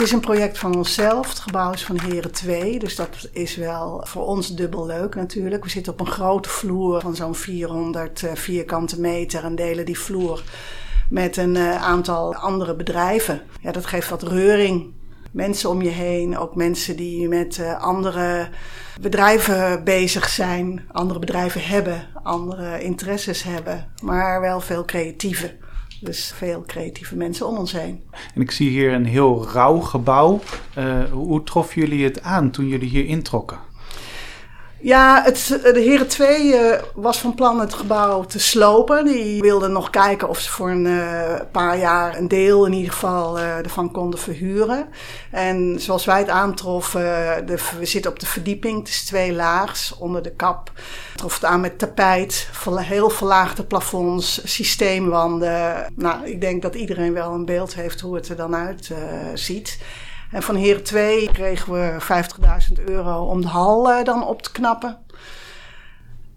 [0.00, 1.28] Het is een project van onszelf.
[1.28, 2.78] Het gebouw is van Heren 2.
[2.78, 5.64] Dus dat is wel voor ons dubbel leuk natuurlijk.
[5.64, 9.98] We zitten op een grote vloer van zo'n 400 eh, vierkante meter en delen die
[9.98, 10.42] vloer
[11.10, 13.42] met een eh, aantal andere bedrijven.
[13.60, 14.92] Ja, dat geeft wat reuring.
[15.32, 18.48] Mensen om je heen, ook mensen die met uh, andere
[19.00, 25.56] bedrijven bezig zijn, andere bedrijven hebben, andere interesses hebben, maar wel veel creatieve.
[26.00, 28.02] Dus veel creatieve mensen om ons heen.
[28.34, 30.40] En ik zie hier een heel rauw gebouw.
[30.78, 33.58] Uh, hoe troffen jullie het aan toen jullie hier introkken?
[34.82, 39.04] Ja, het, de Heren 2 uh, was van plan het gebouw te slopen.
[39.04, 42.92] Die wilden nog kijken of ze voor een uh, paar jaar een deel in ieder
[42.92, 44.88] geval uh, ervan konden verhuren.
[45.30, 47.02] En zoals wij het aantroffen,
[47.46, 48.78] de, we zitten op de verdieping.
[48.78, 50.72] Het is twee laags onder de kap.
[51.16, 55.86] Trof het aan met tapijt, heel verlaagde plafonds, systeemwanden.
[55.94, 58.90] Nou, ik denk dat iedereen wel een beeld heeft hoe het er dan uit
[59.34, 59.78] ziet.
[60.30, 61.96] En van Heren 2 kregen we
[62.78, 64.98] 50.000 euro om de hal uh, dan op te knappen.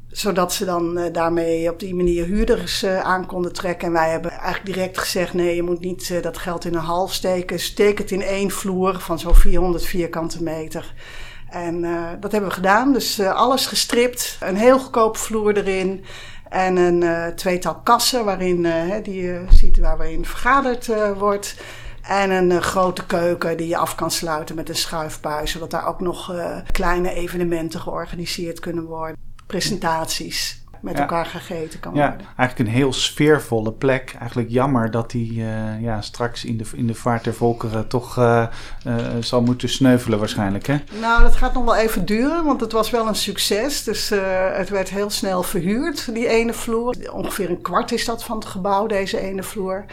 [0.07, 3.87] Zodat ze dan uh, daarmee op die manier huurders uh, aan konden trekken.
[3.87, 7.07] En wij hebben eigenlijk direct gezegd: nee, je moet niet dat geld in een hal
[7.07, 7.59] steken.
[7.59, 10.93] Steek het in één vloer van zo'n 400 vierkante meter.
[11.49, 11.81] En
[12.19, 12.93] dat hebben we gedaan.
[12.93, 16.03] Dus alles gestript, een heel goedkoop vloer erin.
[16.49, 18.67] En een tweetal kassen waarin,
[19.03, 21.55] die je ziet waarin vergaderd wordt.
[22.03, 25.51] En een uh, grote keuken die je af kan sluiten met een schuifbuis.
[25.51, 29.17] Zodat daar ook nog uh, kleine evenementen georganiseerd kunnen worden.
[29.47, 30.99] Presentaties met ja.
[30.99, 32.27] elkaar gegeten kan ja, worden.
[32.37, 34.15] Eigenlijk een heel sfeervolle plek.
[34.19, 38.13] Eigenlijk jammer dat die uh, ja, straks in de, in de vaart der volkeren toch
[39.19, 40.67] zal moeten sneuvelen waarschijnlijk.
[40.67, 40.77] Hè?
[40.99, 43.83] Nou, dat gaat nog wel even duren, want het was wel een succes.
[43.83, 44.09] Dus
[44.53, 46.95] het werd heel snel verhuurd, die ene vloer.
[47.11, 49.85] Ongeveer een kwart is dat van het gebouw, deze ene vloer.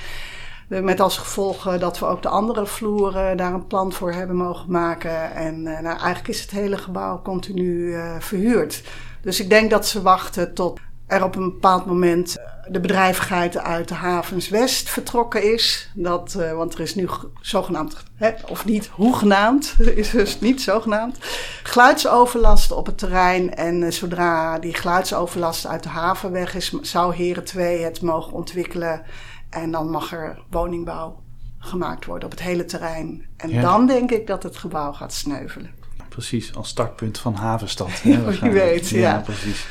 [0.71, 4.71] Met als gevolg dat we ook de andere vloeren daar een plan voor hebben mogen
[4.71, 5.35] maken.
[5.35, 8.83] En nou, eigenlijk is het hele gebouw continu uh, verhuurd.
[9.23, 12.37] Dus ik denk dat ze wachten tot er op een bepaald moment
[12.69, 15.91] de bedrijvigheid uit de havens West vertrokken is.
[15.95, 17.09] Dat, want er is nu
[17.41, 21.17] zogenaamd, hè, of niet hoegenaamd, is dus niet zogenaamd,
[21.63, 23.55] geluidsoverlast op het terrein.
[23.55, 29.03] En zodra die geluidsoverlast uit de haven weg is, zou Heren 2 het mogen ontwikkelen
[29.51, 31.23] en dan mag er woningbouw
[31.59, 33.27] gemaakt worden op het hele terrein.
[33.37, 33.61] En ja.
[33.61, 35.71] dan denk ik dat het gebouw gaat sneuvelen.
[36.09, 38.03] Precies, als startpunt van Havenstad.
[38.03, 38.99] Wie weet, ja.
[38.99, 39.19] ja.
[39.19, 39.67] precies.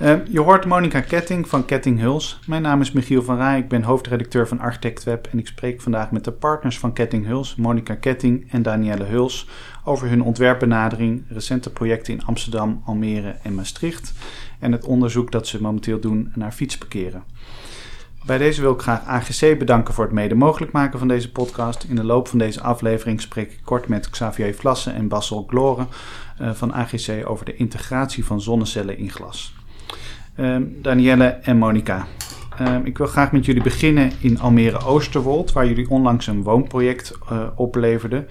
[0.00, 2.38] Uh, je hoort Monica Ketting van Ketting Huls.
[2.46, 5.80] Mijn naam is Michiel van Rij, ik ben hoofdredacteur van Architect Web en ik spreek
[5.80, 9.48] vandaag met de partners van Ketting Huls, Monica Ketting en Danielle Huls,
[9.84, 14.12] over hun ontwerpbenadering, recente projecten in Amsterdam, Almere en Maastricht
[14.60, 17.24] en het onderzoek dat ze momenteel doen naar fietsparkeren.
[18.26, 21.84] Bij deze wil ik graag AGC bedanken voor het mede mogelijk maken van deze podcast.
[21.88, 25.88] In de loop van deze aflevering spreek ik kort met Xavier Vlassen en Bassel Gloren
[26.40, 29.54] uh, van AGC over de integratie van zonnecellen in glas.
[30.36, 32.06] Uh, Danielle en Monica,
[32.60, 37.18] uh, ik wil graag met jullie beginnen in Almere Oosterwold, waar jullie onlangs een woonproject
[37.32, 38.28] uh, opleverden.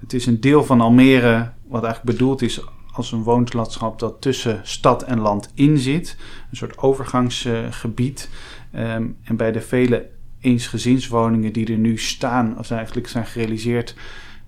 [0.00, 2.60] het is een deel van Almere wat eigenlijk bedoeld is
[2.94, 6.16] als een woonlandschap dat tussen stad en land in zit.
[6.50, 8.28] Een soort overgangsgebied.
[8.76, 10.08] Um, en bij de vele
[10.40, 13.94] eensgezinswoningen die er nu staan, of eigenlijk zijn gerealiseerd,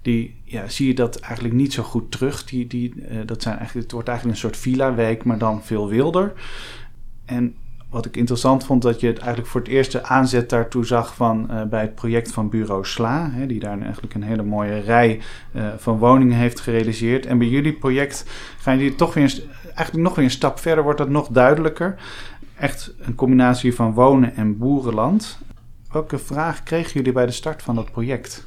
[0.02, 2.44] die, ja, zie je dat eigenlijk niet zo goed terug.
[2.44, 5.88] Die, die, uh, dat zijn eigenlijk, het wordt eigenlijk een soort villa-wijk, maar dan veel
[5.88, 6.32] wilder.
[7.24, 7.54] En
[7.90, 11.14] wat ik interessant vond, dat je het eigenlijk voor het eerst de aanzet daartoe zag
[11.14, 14.78] van, uh, bij het project van Bureau Sla, hè, die daar eigenlijk een hele mooie
[14.78, 15.20] rij
[15.52, 17.26] uh, van woningen heeft gerealiseerd.
[17.26, 18.26] En bij jullie project
[18.58, 21.94] gaan jullie toch weer, eigenlijk nog weer een stap verder, wordt dat nog duidelijker
[22.58, 25.38] echt een combinatie van wonen en boerenland.
[25.92, 28.44] Welke vraag kregen jullie bij de start van dat project?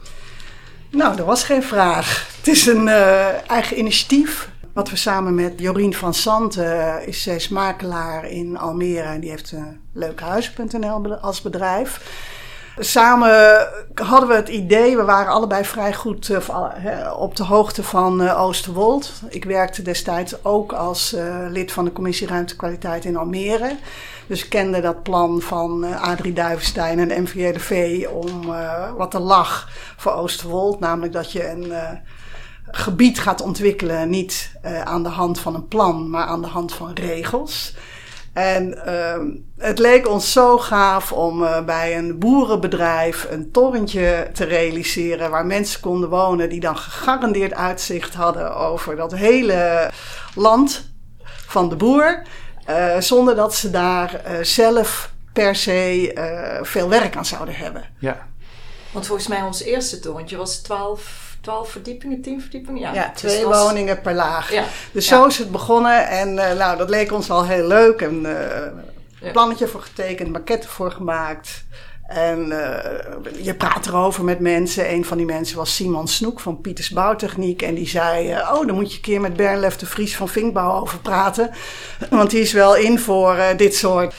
[0.91, 2.35] Nou, er was geen vraag.
[2.37, 4.49] Het is een uh, eigen initiatief.
[4.73, 9.29] Wat we samen met Jorien van Santen, uh, is zij makelaar in Almere en die
[9.29, 9.53] heeft
[9.93, 12.01] leukehuizen.nl als bedrijf.
[12.81, 18.21] Samen hadden we het idee, we waren allebei vrij goed uh, op de hoogte van
[18.21, 19.11] uh, Oosterwold.
[19.29, 23.75] Ik werkte destijds ook als uh, lid van de Commissie Ruimtekwaliteit in Almere.
[24.27, 28.53] Dus ik kende dat plan van Adrie Duivenstein en MVRDV om
[28.97, 30.79] wat er lag voor Oosterwold.
[30.79, 31.73] Namelijk dat je een
[32.71, 34.51] gebied gaat ontwikkelen, niet
[34.83, 37.75] aan de hand van een plan, maar aan de hand van regels.
[38.33, 44.43] En uh, het leek ons zo gaaf om uh, bij een boerenbedrijf een torentje te
[44.43, 49.91] realiseren waar mensen konden wonen die dan gegarandeerd uitzicht hadden over dat hele
[50.35, 50.91] land
[51.45, 52.23] van de boer.
[52.69, 57.83] Uh, zonder dat ze daar zelf per se veel werk aan zouden hebben.
[57.99, 58.27] Ja.
[58.91, 62.81] Want volgens mij ons eerste torentje was 12, 12 verdiepingen, 10 verdiepingen.
[62.81, 64.51] Ja, Ja, Dus twee was- woningen per laag.
[64.51, 68.01] Ja, Dus zo is het begonnen en eh, nou, dat leek ons al heel leuk.
[68.01, 71.65] En eh plannetje voor getekend, maquette voor gemaakt.
[72.07, 73.01] En eh,
[73.45, 74.91] je praat erover met mensen.
[74.91, 77.61] Een van die mensen was Simon Snoek van Pieters Bouwtechniek.
[77.61, 80.81] En die zei, oh, dan moet je een keer met Bernlef de Vries van Vinkbouw
[80.81, 81.49] over praten.
[82.09, 84.13] Want die is wel in voor dit soort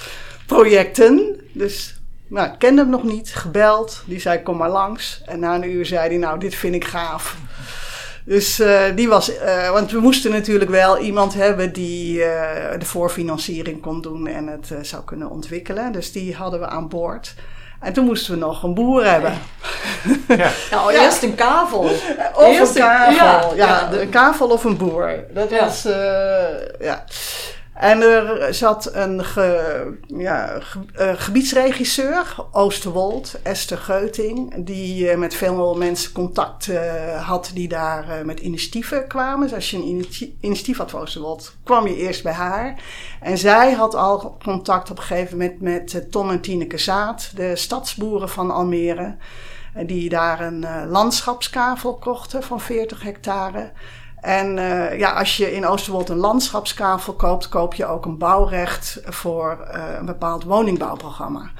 [0.47, 1.41] projecten.
[1.53, 2.00] Dus
[2.31, 4.03] nou, ik kende hem nog niet, gebeld.
[4.07, 5.23] Die zei, kom maar langs.
[5.27, 7.37] En na een uur zei hij, nou, dit vind ik gaaf.
[8.25, 12.85] Dus eh, die was, eh, want we moesten natuurlijk wel iemand hebben die eh, de
[12.87, 15.93] voorfinanciering kon doen en het eh, zou kunnen ontwikkelen.
[15.93, 17.35] Dus die hadden we aan boord.
[17.81, 19.33] En toen moesten we nog een boer hebben.
[20.29, 20.51] Ja.
[20.71, 21.03] Nou, Ja.
[21.05, 21.79] eerst een kavel.
[22.35, 23.57] Of Eerst een een- kavel.
[23.57, 25.25] Ja, ja, de- een kavel of een boer.
[25.35, 25.65] Dat Ja.
[25.65, 25.95] was, eh,
[26.81, 27.05] ja.
[27.81, 29.23] En er zat een
[30.07, 37.51] ja, ge- eh, gebiedsregisseur, Oosterwold, Esther Geuting, die eh, met veel mensen contact eh, had
[37.55, 39.47] die daar met initiatieven kwamen.
[39.47, 42.83] Dus als je een initi- initiatief had voor Oosterwold, kwam je eerst bij haar.
[43.21, 47.57] En zij had al contact op een gegeven moment met Ton en Tineke Zaad, de
[47.57, 49.17] stadsboeren van Almere.
[49.87, 53.71] Die daar een landschapskavel kochten van 40 hectare.
[54.21, 59.01] En eh, ja, als je in Oosterwold een landschapskavel koopt, koop je ook een bouwrecht
[59.05, 61.51] voor eh, een bepaald woningbouwprogramma.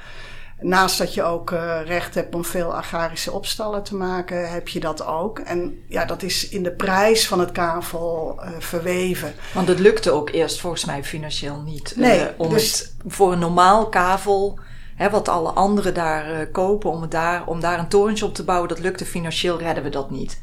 [0.59, 4.79] Naast dat je ook eh, recht hebt om veel agrarische opstallen te maken, heb je
[4.79, 5.39] dat ook.
[5.39, 9.33] En ja, dat is in de prijs van het kavel verweven.
[9.53, 11.93] Want het lukte ook eerst volgens mij financieel niet.
[11.95, 14.59] Nee, om dus- het voor een normaal kavel,
[14.95, 18.43] hè, wat alle anderen daar kopen, om, het daar, om daar een torentje op te
[18.43, 20.39] bouwen, dat lukte financieel, redden we dat niet.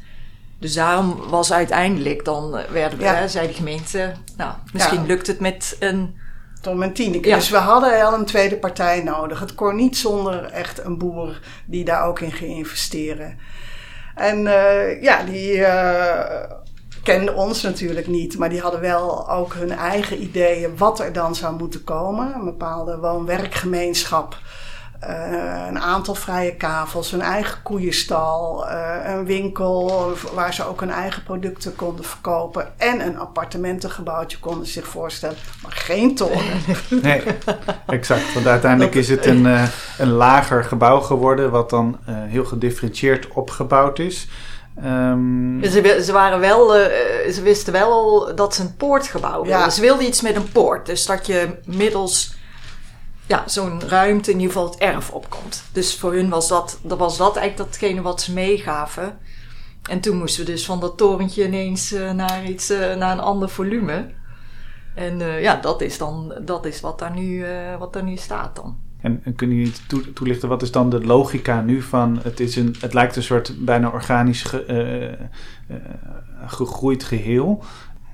[0.59, 3.13] Dus daarom was uiteindelijk, dan eh, werden we, Ja.
[3.13, 5.07] hè, zei de gemeente, nou, misschien Ja.
[5.07, 6.15] lukt het met een...
[6.61, 7.29] Tom en Tineke.
[7.29, 7.35] Ja.
[7.35, 9.39] Dus we hadden wel een tweede partij nodig.
[9.39, 13.37] Het kon niet zonder echt een boer die daar ook in ging investeren.
[14.15, 16.57] En eh, ja, die eh
[17.03, 21.35] kenden ons natuurlijk niet, maar die hadden wel ook hun eigen ideeën wat er dan
[21.35, 22.33] zou moeten komen.
[22.35, 24.37] Een bepaalde woon-werkgemeenschap.
[24.99, 30.91] Eh, een aantal vrije kavels, een eigen koeienstal, eh, een winkel waar ze ook hun
[30.91, 36.41] eigen producten konden verkopen en een appartementengebouwtje konden zich voorstellen, maar geen toren.
[37.01, 37.21] Nee,
[37.87, 38.33] exact.
[38.33, 39.63] Want uiteindelijk is het een, eh,
[39.97, 44.27] een lager gebouw geworden, wat dan eh, heel gedifferentieerd opgebouwd is.
[44.83, 49.41] Ehm, Ze, wi- ze, waren wel, eh, ze wisten wel al dat ze een poortgebouw
[49.41, 49.59] wilden.
[49.59, 49.69] Ja.
[49.69, 50.85] Ze wilden iets met een poort.
[50.85, 52.37] Dus dat je middels
[53.29, 55.63] ja, zo'n ruimte in ieder geval het erf opkomt.
[55.71, 59.17] Dus voor hun was dat, dat was dat eigenlijk datgene wat ze meegaven.
[59.89, 63.19] En toen moesten we dus van dat torentje ineens eh, naar, iets, eh, naar een
[63.23, 64.09] ander volume.
[64.95, 67.45] En eh, ja, dat is dan dat is wat, daar nu,
[67.79, 68.77] wat daar nu staat dan.
[69.01, 72.55] En, en kunnen jullie toe- toelichten, wat is dan de logica nu van, het, is
[72.55, 75.17] een, het lijkt een soort bijna organisch ge-
[76.45, 77.63] gegroeid geheel.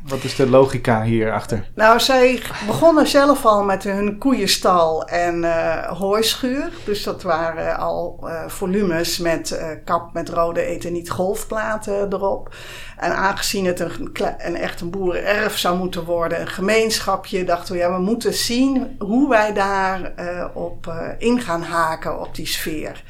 [0.08, 1.70] Wat is de logica hierachter?
[1.76, 6.70] Nou, zij begonnen zelf al met hun koeienstal en eh hooischuur.
[6.86, 12.56] Dus dat waren al eh, volumes met eh, kap met rode eteniet golfplaten erop.
[12.98, 17.80] En aangezien het een, een echt een boerenerf zou moeten worden, een gemeenschapje, dachten we,
[17.80, 20.14] ja, we moeten zien hoe wij daar
[20.54, 23.04] op in gaan haken op die sfeer.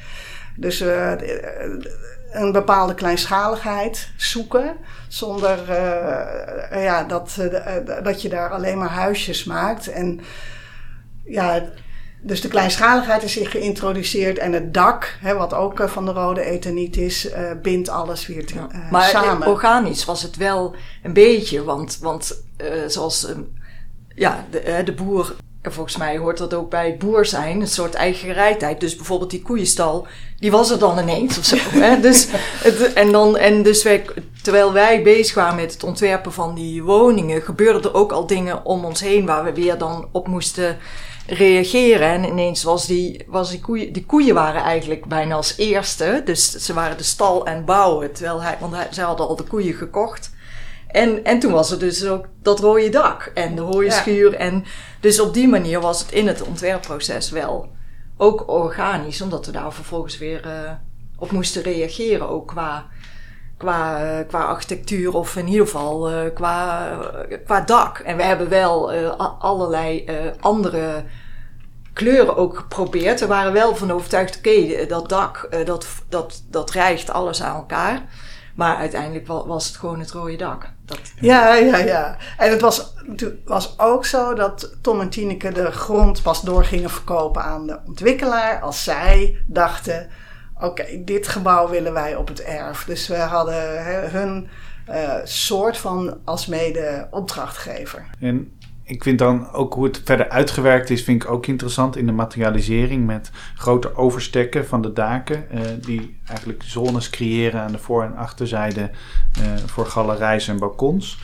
[0.56, 1.12] Dus eh,
[2.36, 4.76] een bepaalde kleinschaligheid zoeken.
[5.08, 9.88] Zonder eh, ja, dat, eh, dat je daar alleen maar huisjes maakt.
[9.88, 10.20] En
[11.24, 11.62] ja,
[12.20, 14.38] dus de kleinschaligheid is hier geïntroduceerd.
[14.38, 18.26] En het dak, hè, wat ook eh, van de rode etaniet is, eh, bindt alles
[18.26, 19.48] weer te, eh, Maar samen.
[19.48, 23.26] organisch was het wel een beetje, want, want eh, zoals
[24.14, 25.34] ja, de, eh, de boer,
[25.66, 28.80] en volgens mij hoort dat ook bij boer zijn, een soort eigen gereidheid.
[28.80, 30.06] Dus bijvoorbeeld die koeienstal,
[30.38, 31.56] die was er dan ineens of zo.
[31.56, 32.00] hè?
[32.06, 32.28] Dus,
[32.62, 34.04] het, en dan, en dus wij,
[34.42, 38.64] terwijl wij bezig waren met het ontwerpen van die woningen, gebeurden er ook al dingen
[38.64, 40.76] om ons heen waar we weer dan op moesten
[41.26, 42.08] reageren.
[42.08, 46.22] En ineens was die, was die koeien, die koeien waren eigenlijk bijna als eerste.
[46.24, 48.12] Dus ze waren de stal en bouwen.
[48.12, 50.34] Terwijl hij, want hij, zij hadden al de koeien gekocht.
[50.86, 54.34] En, en toen was er dus ook dat rode dak en de rode schuur.
[54.34, 54.64] En
[55.00, 57.68] dus op die manier was het in het ontwerpproces wel
[58.16, 59.20] ook organisch.
[59.20, 60.72] Omdat we daar vervolgens weer eh,
[61.18, 62.28] op moesten reageren.
[62.28, 62.86] Ook qua,
[63.56, 66.88] qua, eh, qua architectuur of in ieder geval eh, qua,
[67.44, 67.98] qua dak.
[67.98, 68.92] En we hebben wel
[69.38, 70.04] allerlei
[70.40, 71.04] andere
[71.92, 73.20] kleuren ook geprobeerd.
[73.20, 78.02] We waren wel van overtuigd, oké, dat dak, dat, dat, dat rijgt alles aan elkaar.
[78.56, 80.70] Maar uiteindelijk wa- was het gewoon het rode dak.
[80.84, 82.16] Dat, Ja, ja, ja.
[82.36, 86.64] En het was, het was ook zo dat Tom en Tineke de grond pas door
[86.64, 88.60] gingen verkopen aan de ontwikkelaar.
[88.60, 90.08] Als zij dachten,
[90.60, 92.84] oké, dit gebouw willen wij op het erf.
[92.84, 94.48] Dus we hadden hun
[94.90, 98.06] uh, soort van als mede opdrachtgever.
[98.20, 98.55] En
[98.88, 102.12] ik vind dan ook hoe het verder uitgewerkt is, vind ik ook interessant in de
[102.12, 108.02] materialisering met grote overstekken van de daken, uh, die eigenlijk zones creëren aan de voor-
[108.02, 108.90] en achterzijde
[109.38, 111.18] uh, voor galerijs en balkons.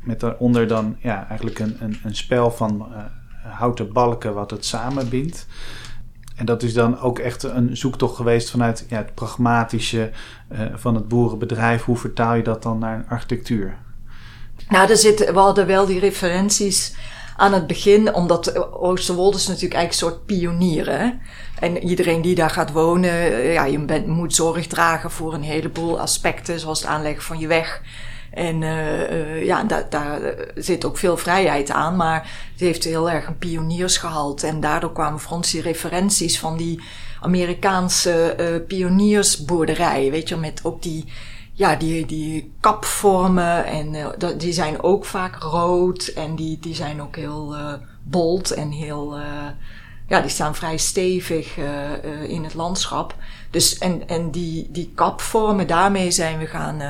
[0.00, 2.98] Met daaronder dan ja, eigenlijk een, een, een spel van uh,
[3.42, 5.46] houten balken wat het samenbindt.
[6.36, 10.10] En dat is dan ook echt een zoektocht geweest vanuit ja, het pragmatische
[10.74, 11.84] van het boerenbedrijf.
[11.84, 13.78] Hoe vertaal je dat dan naar een architectuur?
[14.68, 16.94] Nou, zitten, we hadden wel die referenties
[17.36, 21.14] aan het begin, omdat Oosterwolde is natuurlijk eigenlijk een soort pionier.
[21.58, 26.60] En iedereen die daar gaat wonen, ja, je moet zorg dragen voor een heleboel aspecten,
[26.60, 27.82] zoals het aanleggen van je weg.
[28.30, 30.20] En uh, ja, daar, daar
[30.54, 34.46] zit ook veel vrijheid aan, maar het heeft heel erg een pioniersgehalte.
[34.46, 36.82] En daardoor kwamen voor ons die referenties van die
[37.20, 41.04] Amerikaanse uh, pioniersboerderijen, weet je, met ook die
[41.56, 44.06] ja, die, die kapvormen en uh,
[44.38, 47.72] die zijn ook vaak rood en die, die zijn ook heel uh,
[48.02, 49.24] bold en heel, uh,
[50.08, 51.56] ja, die staan vrij stevig
[52.26, 53.14] in het landschap.
[53.50, 56.82] Dus en, en die, die kapvormen, daarmee zijn we gaan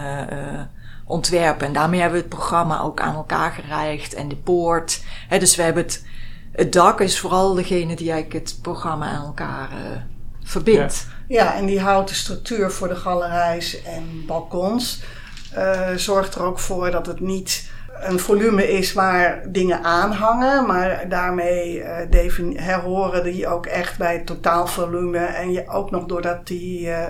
[1.04, 1.66] ontwerpen.
[1.66, 5.04] En daarmee hebben we het programma ook aan elkaar gereicht en de poort.
[5.28, 6.06] Hè, dus we hebben het,
[6.52, 9.70] het dak is vooral degene die eigenlijk het programma aan elkaar
[10.42, 11.06] verbindt.
[11.28, 15.02] Ja, en die houten structuur voor de galerijs en balkons
[15.56, 21.08] uh, zorgt er ook voor dat het niet een volume is waar dingen aanhangen, maar
[21.08, 25.18] daarmee uh, herhoren die ook echt bij het totaalvolume.
[25.18, 27.04] En je ook nog doordat die uh,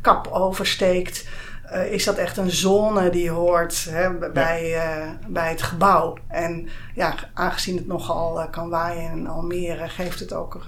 [0.00, 1.28] kap oversteekt,
[1.72, 6.16] uh, is dat echt een zone die hoort hè, bij, uh, bij het gebouw.
[6.28, 10.64] En ja, aangezien het nogal uh, kan waaien in Almere, geeft het ook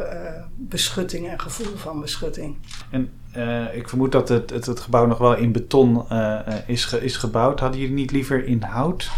[0.56, 2.56] beschutting en gevoel van beschutting.
[2.90, 3.10] En
[3.72, 6.06] ik vermoed dat het, het, het, gebouw nog wel in beton
[6.66, 7.60] is, ge, is gebouwd.
[7.60, 9.10] Hadden jullie niet liever in hout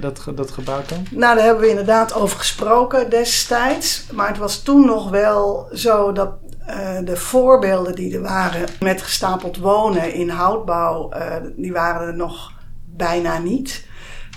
[0.00, 1.06] dat, dat gebouwd dan?
[1.10, 4.06] Nou, daar hebben we inderdaad over gesproken destijds.
[4.12, 6.30] Maar het was toen nog wel zo dat
[6.70, 12.16] uh, de voorbeelden die er waren met gestapeld wonen in houtbouw, uh, die waren er
[12.16, 12.52] nog
[12.84, 13.86] bijna niet.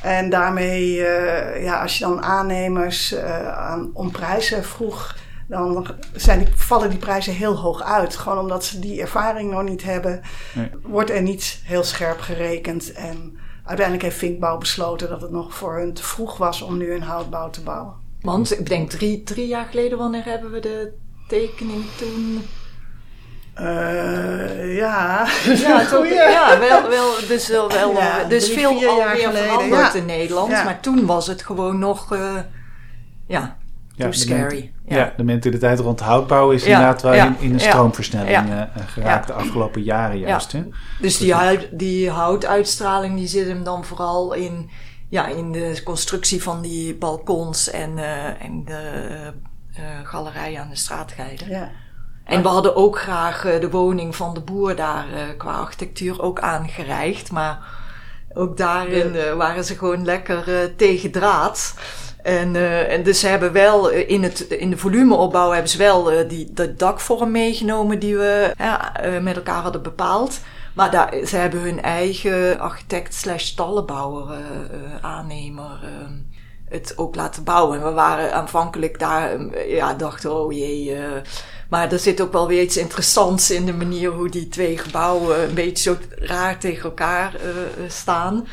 [0.01, 3.15] En daarmee, uh, ja, als je dan aannemers
[3.55, 5.15] aan, om prijzen vroeg,
[5.47, 8.15] dan zijn die, vallen die prijzen heel hoog uit.
[8.15, 10.21] Gewoon omdat ze die ervaring nog niet hebben,
[10.53, 10.69] nee.
[10.83, 12.91] wordt er niet heel scherp gerekend.
[12.91, 16.93] En uiteindelijk heeft Vinkbouw besloten dat het nog voor hun te vroeg was om nu
[16.93, 17.93] een houtbouw te bouwen.
[18.21, 20.93] Want ik denk drie, drie jaar geleden, wanneer hebben we de
[21.27, 22.41] tekening toen?
[23.59, 29.31] Uh, ja, ja, toch, ja, wel, wel, dus wel, wel ja, dus drie, veel alweer
[29.31, 29.99] veranderd ja.
[29.99, 30.51] in Nederland.
[30.51, 30.63] Ja.
[30.63, 32.37] Maar toen was het gewoon nog, uh,
[33.27, 33.57] ja,
[33.97, 34.71] too ja, scary.
[34.85, 34.97] Ja.
[34.97, 39.33] ja, de mentaliteit rond houtbouw is inderdaad wel in, in, een stroomversnelling uh, geraakt de
[39.33, 40.51] afgelopen jaren juist.
[40.51, 40.63] Hè?
[40.99, 44.69] Dus die, huid, die houtuitstraling die zit hem dan vooral in,
[45.09, 47.97] ja, in de constructie van die balkons en,
[48.39, 49.27] en de uh,
[50.03, 51.49] galerij aan de straatgeiden.
[51.49, 51.71] Ja.
[52.31, 56.21] En we hadden ook graag uh, de woning van de boer daar uh, qua architectuur
[56.21, 57.31] ook aangereicht.
[57.31, 57.59] Maar
[58.33, 61.75] ook daarin waren ze gewoon lekker tegen draad.
[62.23, 62.55] En,
[62.89, 66.75] en dus ze hebben wel in, het, in de volumeopbouw hebben ze wel die, de
[66.75, 68.53] dakvorm meegenomen die we
[69.21, 70.39] met elkaar hadden bepaald.
[70.73, 74.37] Maar daar, ze hebben hun eigen architect slash stallenbouwer
[75.01, 76.13] aannemer ehm,
[76.71, 77.77] het ook laten bouwen.
[77.77, 79.37] En we waren aanvankelijk daar,
[79.67, 80.95] ja, dachten, oh jee.
[80.95, 81.03] Uh,
[81.69, 85.43] maar er zit ook wel weer iets interessants in de manier hoe die twee gebouwen
[85.43, 88.47] een beetje zo raar tegen elkaar uh, staan.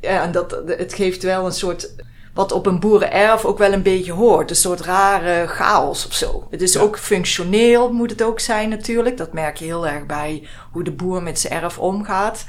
[0.00, 1.94] Ja, en dat, het geeft wel een soort,
[2.34, 4.50] wat op een boerenerf ook wel een beetje hoort.
[4.50, 6.46] Een soort rare chaos of zo.
[6.50, 6.80] Het is ja.
[6.80, 9.16] ook functioneel, moet het ook zijn natuurlijk.
[9.16, 12.44] Dat merk je heel erg bij hoe de boer met zijn erf omgaat.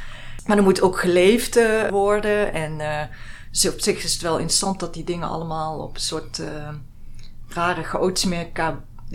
[0.45, 2.81] Maar er moet ook geleefd uh, worden en...
[3.51, 6.47] Dus op zich is het wel interessant dat die dingen allemaal op een soort uh,
[7.47, 8.47] rare chaotische manier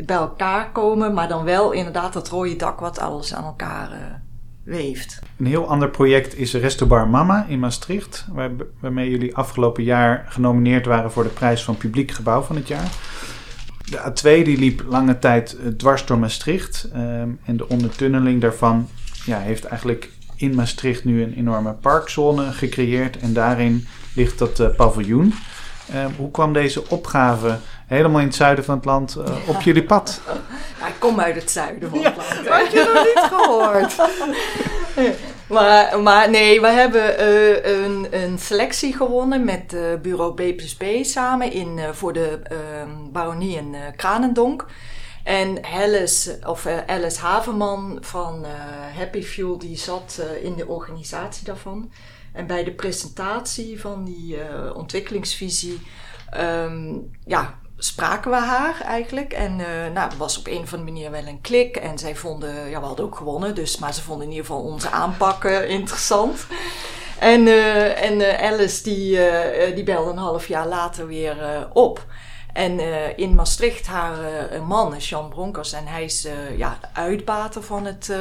[0.05, 1.15] bij elkaar komen.
[1.15, 3.99] Maar dan wel inderdaad dat rode dak wat alles aan elkaar uh,
[4.63, 5.19] weeft.
[5.39, 8.27] Een heel ander project is Restobar Mama in Maastricht.
[8.33, 8.51] Waar,
[8.81, 12.93] waarmee jullie afgelopen jaar genomineerd waren voor de prijs van publiek gebouw van het jaar.
[13.91, 16.89] De A2 die liep lange tijd dwars door Maastricht.
[16.95, 18.89] Um, en de ondertunneling daarvan
[19.25, 23.19] ja, heeft eigenlijk in Maastricht nu een enorme parkzone gecreëerd.
[23.19, 25.35] En daarin ligt dat uh, paviljoen.
[25.95, 29.85] Uh, hoe kwam deze opgave helemaal in het zuiden van het land uh, op jullie
[29.85, 30.21] pad?
[30.81, 32.29] Ja, ik kom uit het zuiden van het land.
[32.45, 33.97] Ja, had je nog niet gehoord?
[35.57, 41.53] maar, maar nee, we hebben uh, een, een, selectie gewonnen met uh, bureau B+B samen
[41.53, 42.39] in, voor de
[43.13, 44.67] baronie in Kranendonk.
[45.27, 48.51] En Alice, of uh, Alice Haverman van uh,
[48.97, 51.93] Happy Fuel, die zat uh, in de organisatie daarvan.
[52.33, 54.39] En bij de presentatie van die
[54.75, 55.81] ontwikkelingsvisie,
[56.37, 59.33] um, ja, spraken we haar eigenlijk.
[59.33, 59.57] En
[59.93, 61.77] nou, was op een of andere manier wel een klik.
[61.77, 64.63] En zij vonden, ja, we hadden ook gewonnen, dus, maar ze vonden in ieder geval
[64.63, 65.45] onze aanpak
[65.81, 66.47] interessant.
[67.19, 67.47] En,
[67.97, 69.19] en Alice, die,
[69.75, 72.07] die belde een half jaar later weer op.
[72.57, 76.87] En uh, in Maastricht haar uh, man is Jan Bronkers en hij is ja, de
[76.93, 78.13] uitbater van het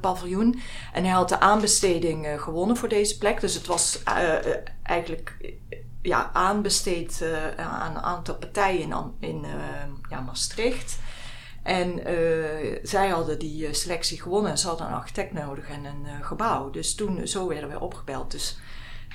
[0.00, 0.60] paviljoen.
[0.92, 3.40] En hij had de aanbesteding gewonnen voor deze plek.
[3.40, 4.02] Dus het was
[4.82, 5.36] eigenlijk
[6.02, 7.24] ja, aanbesteed
[7.56, 9.44] aan een aantal partijen in,
[10.10, 10.98] ja, Maastricht.
[11.62, 12.00] En
[12.82, 16.70] zij hadden die selectie gewonnen en ze hadden een architect nodig en een gebouw.
[16.70, 18.30] Dus toen, zo werden wij opgebeld.
[18.30, 18.58] Dus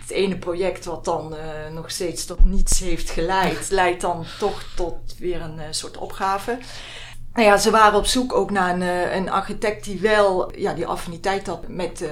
[0.07, 4.63] het ene project wat dan uh, nog steeds tot niets heeft geleid, leidt dan toch
[4.75, 6.57] tot weer een uh, soort opgave.
[7.33, 10.73] Nou ja, ze waren op zoek ook naar een, uh, een architect die wel ja,
[10.73, 12.03] die affiniteit had met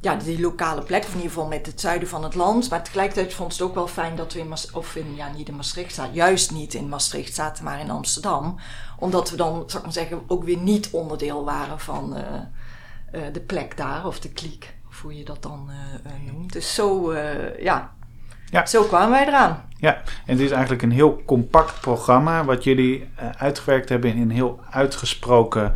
[0.00, 2.70] ja, die lokale plek, of in ieder geval met het zuiden van het land.
[2.70, 5.48] Maar tegelijkertijd vond ze het ook wel fijn dat we in, of in, ja, niet
[5.48, 8.58] in Maastricht zaten, juist niet in Maastricht zaten, maar in Amsterdam.
[8.98, 12.16] Omdat we dan, zou ik maar zeggen, ook weer niet onderdeel waren van
[13.32, 14.74] de plek daar, of de kliek
[15.04, 16.52] hoe je dat dan uh, noemt.
[16.52, 17.90] Dus zo, uh, ja.
[18.50, 19.64] ja, zo kwamen wij eraan.
[19.76, 19.94] Ja,
[20.26, 23.08] en het is eigenlijk een heel compact programma wat jullie
[23.38, 25.74] uitgewerkt hebben in een heel uitgesproken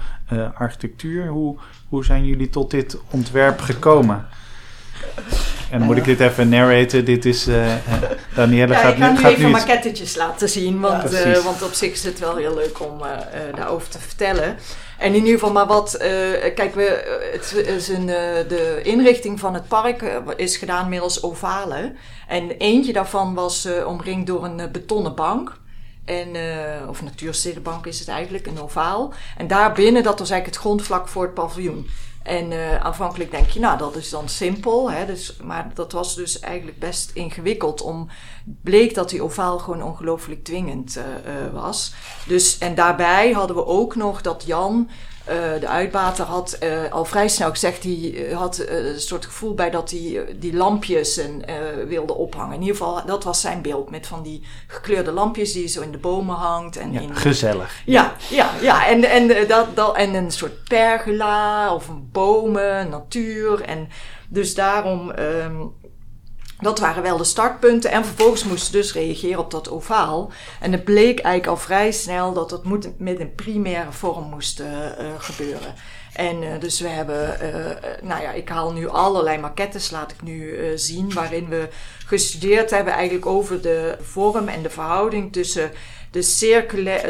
[0.55, 1.27] architectuur.
[1.27, 1.57] Hoe,
[1.89, 4.27] hoe zijn jullie tot dit ontwerp gekomen?
[5.71, 7.05] En moet ik dit even narraten.
[7.05, 7.73] Dit is uh,
[8.35, 10.81] Danielle ja, gaat ik ga nu, nu gaat even nu maquettetjes laten zien.
[10.81, 13.09] Want, ja, uh, want op zich is het wel heel leuk om uh,
[13.55, 14.57] daarover te vertellen.
[14.99, 15.97] En in ieder geval, maar wat,
[16.55, 20.03] kijk, we, het is een, de inrichting van het park
[20.37, 21.97] is gedaan middels ovalen.
[22.29, 25.57] En eentje daarvan was omringd door een betonnen bank.
[26.09, 29.13] En, uh, of natuurstedenbank is het eigenlijk, een ovaal.
[29.37, 31.89] En daarbinnen, dat was eigenlijk het grondvlak voor het paviljoen.
[32.29, 34.91] En uh, aanvankelijk denk je, nou, dat is dan simpel.
[34.91, 37.83] Hè, dus, maar dat was dus eigenlijk best ingewikkeld.
[37.83, 38.09] Om,
[38.63, 41.95] bleek dat die ovaal gewoon ongelooflijk dwingend uh, uh, was.
[42.27, 44.89] Dus, en daarbij hadden we ook nog dat Jan
[45.61, 49.71] de uitbater had uh, al vrij snel gezegd, hij had uh, een soort gevoel bij
[49.71, 51.45] dat hij die lampjes en,
[51.89, 52.55] wilde ophangen.
[52.55, 55.93] In ieder geval, dat was zijn beeld met van die gekleurde lampjes die zo in
[55.93, 56.77] de bomen hangt.
[56.77, 57.83] En ja, in, gezellig.
[57.85, 58.87] Ja, ja, ja.
[58.87, 63.61] En, en, dat, dat, en een soort pergola of een bomen, natuur.
[63.61, 63.89] En
[64.29, 65.73] dus daarom um,
[66.59, 67.91] dat waren wel de startpunten.
[67.91, 70.33] En vervolgens moesten ze dus reageren op dat ovaal.
[70.61, 74.61] En het bleek eigenlijk al vrij snel dat dat moet met een primaire vorm moest
[74.61, 74.67] uh,
[75.19, 75.75] gebeuren.
[76.13, 77.39] En uh, dus we hebben,
[78.03, 81.69] nou ja, ik haal nu allerlei maquettes, laat ik nu zien, waarin we
[82.07, 85.71] gestudeerd hebben eigenlijk over de vorm en de verhouding tussen
[86.11, 86.23] de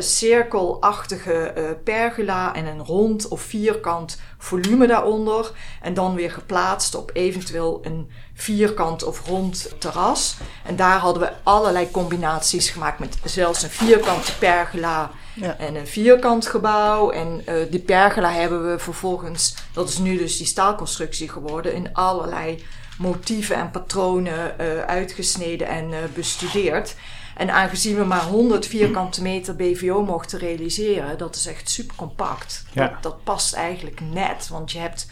[0.01, 5.53] cirkelachtige uh, pergola en een rond of vierkant volume daaronder.
[5.83, 10.37] En dan weer geplaatst op eventueel een vierkant of rond terras.
[10.65, 15.57] En daar hadden we allerlei combinaties gemaakt met zelfs een vierkante pergola ja.
[15.59, 17.11] en een vierkant gebouw.
[17.11, 21.93] En uh, die pergola hebben we vervolgens, dat is nu dus die staalconstructie geworden, in
[21.93, 22.65] allerlei
[22.99, 26.95] motieven en patronen uh, uitgesneden en uh, bestudeerd.
[27.39, 32.65] En aangezien we maar 100 vierkante meter BVO mochten realiseren, dat is echt super compact.
[32.73, 32.89] Ja.
[32.89, 35.07] Dat, dat past eigenlijk net, want je hebt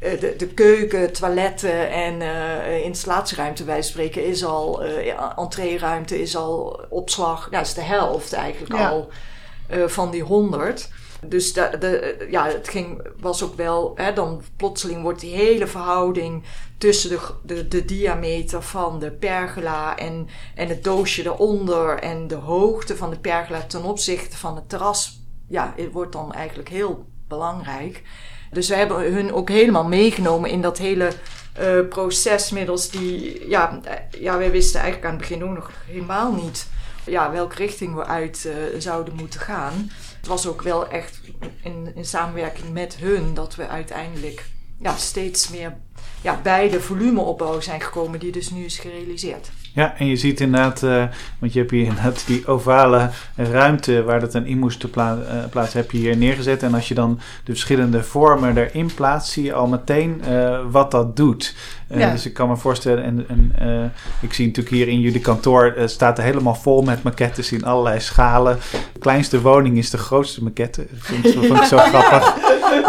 [0.00, 6.36] uh, de, de keuken, toiletten en uh, installatieruimte, wij spreken, is al, uh, entreeruimte is
[6.36, 8.88] al opslag, ja, is de helft eigenlijk Ja.
[8.88, 9.08] al
[9.86, 10.88] van die 100.
[11.26, 16.44] Dus de, ja, het ging, was ook wel, hè, dan plotseling wordt die hele verhouding
[16.78, 22.34] tussen de, de, de diameter van de pergola en, en het doosje eronder en de
[22.34, 27.06] hoogte van de pergola ten opzichte van het terras, ja, het wordt dan eigenlijk heel
[27.28, 28.02] belangrijk.
[28.50, 31.08] Dus we hebben hun ook helemaal meegenomen in dat hele
[31.60, 33.80] uh, proces middels die, ja,
[34.18, 36.66] ja, wij wisten eigenlijk aan het begin ook nog helemaal niet
[37.04, 39.90] ja, welke richting we uit uh, zouden moeten gaan.
[40.22, 41.20] Het was ook wel echt
[41.62, 44.46] in, in samenwerking met hun dat we uiteindelijk
[44.78, 45.76] ja, steeds meer
[46.20, 49.50] ja, bij de volumeopbouw zijn gekomen, die dus nu is gerealiseerd.
[49.74, 51.04] Ja, en je ziet inderdaad, uh,
[51.38, 55.44] want je hebt hier inderdaad die ovale ruimte waar dat dan in moest pla uh,
[55.50, 56.62] plaatsen, heb je hier neergezet.
[56.62, 60.90] En als je dan de verschillende vormen erin plaatst, zie je al meteen uh, wat
[60.90, 61.54] dat doet.
[61.94, 62.10] Ja.
[62.10, 66.18] Dus ik kan me voorstellen, en, en ik zie natuurlijk hier in jullie kantoor, staat
[66.18, 68.58] er helemaal vol met maquettes in allerlei schalen.
[68.92, 70.86] De kleinste woning is de grootste maquette.
[70.90, 72.34] Dat vond, dat vond ik zo grappig.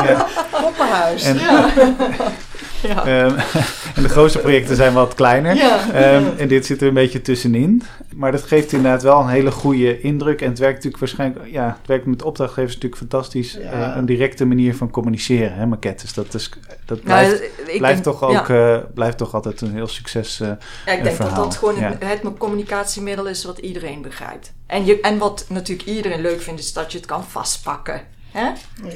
[0.07, 0.27] Ja.
[0.61, 1.23] Poppenhuis.
[1.23, 1.69] En, ja.
[2.93, 3.25] Ja.
[3.25, 3.35] Um,
[3.95, 5.55] en de grootste projecten zijn wat kleiner.
[5.55, 6.15] Ja.
[6.15, 7.83] Um, en dit zit er een beetje tussenin.
[8.15, 10.41] Maar dat geeft inderdaad wel een hele goede indruk.
[10.41, 13.53] En het werkt natuurlijk waarschijnlijk, ja, het werkt met opdrachtgevers natuurlijk fantastisch.
[13.61, 13.91] Ja.
[13.91, 16.13] Eh, een directe manier van communiceren, hè, maquettes.
[16.13, 16.49] Dat, is,
[16.85, 20.39] dat Nou, blijft, ik blijft, denk- toch ook, eh, blijft toch altijd een heel succes.
[20.39, 21.43] eh, Ja, ik denk dat verhaal.
[21.43, 24.53] dat gewoon het, het communicatiemiddel is wat iedereen begrijpt.
[24.67, 28.01] En, je, en wat natuurlijk iedereen leuk vindt, is dat je het kan vastpakken.
[28.33, 28.51] Hè?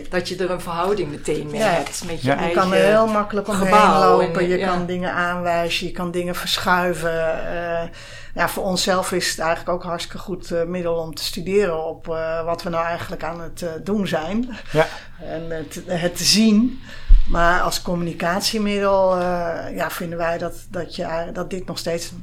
[0.10, 1.70] Dat je er een verhouding meteen mee Ja.
[1.70, 2.42] hebt met je Ja.
[2.42, 4.40] Je kan er heel makkelijk omheen gebouw lopen.
[4.42, 4.68] en, je ja.
[4.68, 7.48] kan dingen aanwijzen, je kan dingen verschuiven.
[7.56, 7.88] Eh,
[8.34, 12.10] ja, voor onszelf is het eigenlijk ook hartstikke goed eh, middel om te studeren op
[12.10, 14.50] eh, wat we nou eigenlijk aan het doen zijn.
[14.72, 14.88] ja.
[15.20, 16.82] En het, het te zien.
[17.28, 22.14] Maar als communicatiemiddel eh, ja, vinden wij dat, dat, je, dat dit nog steeds het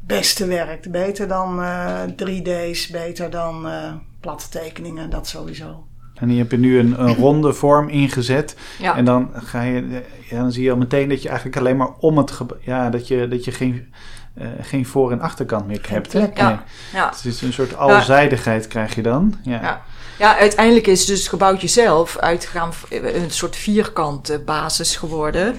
[0.00, 0.90] beste werkt.
[0.90, 5.85] Beter dan eh 3D's, beter dan eh platte tekeningen, dat sowieso.
[6.18, 8.56] En hier heb je nu een, een ronde vorm ingezet.
[8.78, 8.96] Ja.
[8.96, 11.90] En dan, ga je, ja, dan zie je al meteen dat je eigenlijk alleen maar
[11.98, 12.32] om het.
[12.60, 13.92] Ja, dat je, dat je geen,
[14.34, 16.12] eh, geen voor- en achterkant meer hebt.
[16.12, 16.26] Hè?
[16.34, 16.48] Ja.
[16.48, 16.58] Nee.
[16.92, 17.08] ja.
[17.08, 19.34] Het is een soort alzijdigheid krijg je dan.
[19.42, 19.60] Ja.
[19.62, 19.82] Ja.
[20.18, 25.56] Ja, uiteindelijk is dus het gebouwtje zelf uitgegaan een soort vierkante basis geworden.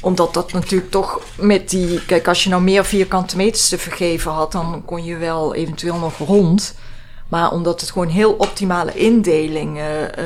[0.00, 2.04] Omdat dat natuurlijk toch met die...
[2.04, 4.52] Kijk, als je nou meer vierkante meters te vergeven had...
[4.52, 6.74] dan kon je wel eventueel nog rond.
[7.30, 10.24] Maar omdat het gewoon heel optimale indelingen eh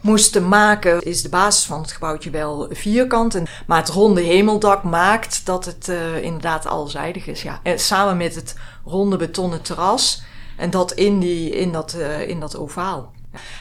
[0.00, 1.00] moesten maken...
[1.00, 3.34] is de basis van het gebouwtje wel vierkant.
[3.34, 7.42] En, maar het ronde hemeldak maakt dat het eh, inderdaad alzijdig is.
[7.42, 7.60] Ja.
[7.62, 10.22] En samen met het ronde betonnen terras...
[10.56, 13.12] En dat in, die, in, dat, eh, in dat ovaal.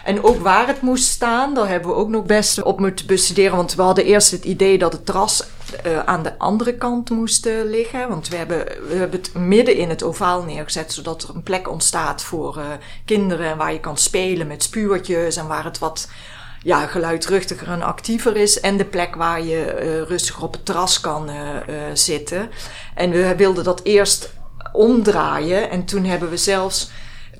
[0.03, 3.55] En ook waar het moest staan, daar hebben we ook nog best op moeten bestuderen.
[3.57, 5.43] Want we hadden eerst het idee dat het terras
[5.83, 8.09] eh, aan de andere kant moest eh, liggen.
[8.09, 11.69] Want we hebben, we hebben het midden in het ovaal neergezet, zodat er een plek
[11.69, 12.65] ontstaat voor eh,
[13.05, 13.57] kinderen.
[13.57, 16.09] Waar je kan spelen met spuurtjes en waar het wat
[16.63, 18.59] ja, geluidruchtiger en actiever is.
[18.59, 21.29] En de plek waar je rustiger op het terras kan
[21.93, 22.49] zitten.
[22.95, 24.33] En we wilden dat eerst
[24.71, 25.69] omdraaien.
[25.69, 26.91] En toen hebben we zelfs.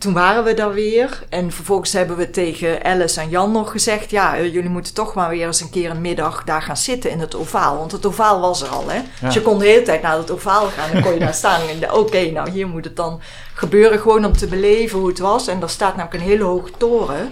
[0.01, 1.23] Toen waren we daar weer.
[1.29, 5.13] En vervolgens hebben we tegen Alice en Jan nog gezegd: Ja, eh, jullie moeten toch
[5.13, 7.77] maar weer eens een keer een middag daar gaan zitten in het ovaal.
[7.77, 9.01] Want het ovaal was er al, hè?
[9.21, 10.91] Dus je kon de hele tijd naar het ovaal gaan.
[10.91, 13.21] Dan kon je daar staan en Oké, nou hier moet het dan
[13.53, 13.99] gebeuren.
[13.99, 15.47] Gewoon om te beleven hoe het was.
[15.47, 17.29] En daar staat namelijk een hele hoge toren.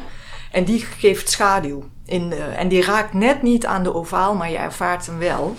[0.51, 1.83] En die geeft schaduw.
[2.05, 5.55] In de, en die raakt net niet aan de ovaal, maar je ervaart hem wel.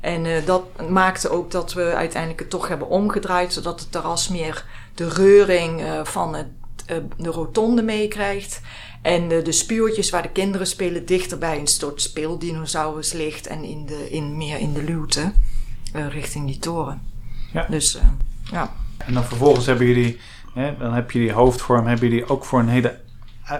[0.00, 4.28] En eh, dat maakte ook dat we uiteindelijk het toch hebben omgedraaid, zodat het terras
[4.28, 6.46] meer de reuring eh, van het,
[6.86, 8.60] eh, de rotonde meekrijgt.
[9.04, 13.64] En eh, de spuurtjes waar de kinderen spelen dichter bij een soort speeldinosaurus ligt en
[13.64, 15.32] in de, in, meer in de luwte
[15.92, 17.02] eh, richting die toren.
[17.52, 17.66] Ja.
[17.70, 18.02] Dus eh,
[18.50, 18.72] ja.
[18.98, 20.18] En dan vervolgens hebben jullie,
[20.54, 23.00] hè, dan heb je die hoofdvorm, hebben jullie ook voor een hele,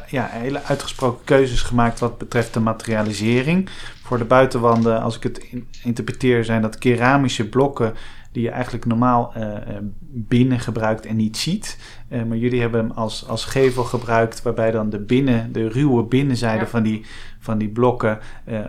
[0.07, 3.69] ja, hele uitgesproken keuzes gemaakt wat betreft de materialisering.
[4.03, 7.95] Voor de buitenwanden, als ik het in- interpreteer, zijn dat keramische blokken
[8.33, 9.61] die je eigenlijk normaal eh, eh,
[10.11, 11.79] binnen gebruikt en niet ziet.
[12.09, 16.03] Eh, maar jullie hebben hem als, als gevel gebruikt, waarbij dan de binnen, de ruwe
[16.05, 16.67] binnenzijde Ja.
[16.67, 17.05] van, die,
[17.39, 18.19] van die blokken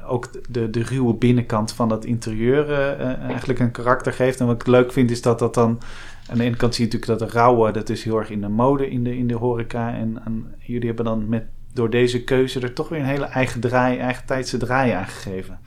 [0.08, 4.40] ook de, de ruwe binnenkant van dat interieur eigenlijk een karakter geeft.
[4.40, 5.80] En wat ik leuk vind is dat dat dan
[6.30, 8.42] aan de ene kant zie je natuurlijk dat de rauwe, dat is heel erg in
[8.42, 9.94] de mode in de, in de horeca.
[9.94, 13.62] En, en jullie hebben dan met, door deze keuze er toch weer een hele eigen
[13.62, 15.60] draai, eigen tijdse draai aangegeven.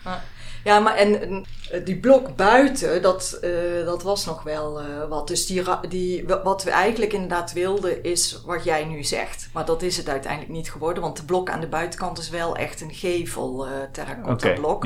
[0.65, 3.51] Ja, maar en eh, die blok buiten, dat, eh,
[3.85, 5.29] dat was nog wel eh, wat.
[5.29, 9.49] Dus die, die, wat we eigenlijk inderdaad wilden, is wat jij nu zegt.
[9.53, 12.57] Maar dat is het uiteindelijk niet geworden, want de blok aan de buitenkant is wel
[12.57, 14.85] echt een gevel eh terracotta blok.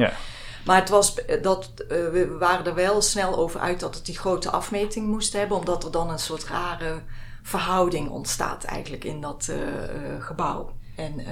[0.64, 4.06] Maar het was, eh, dat, eh, we waren er wel snel over uit dat het
[4.06, 7.02] die grote afmeting moest hebben, omdat er dan een soort rare
[7.42, 10.72] verhouding ontstaat eigenlijk in dat eh, gebouw.
[10.96, 11.24] En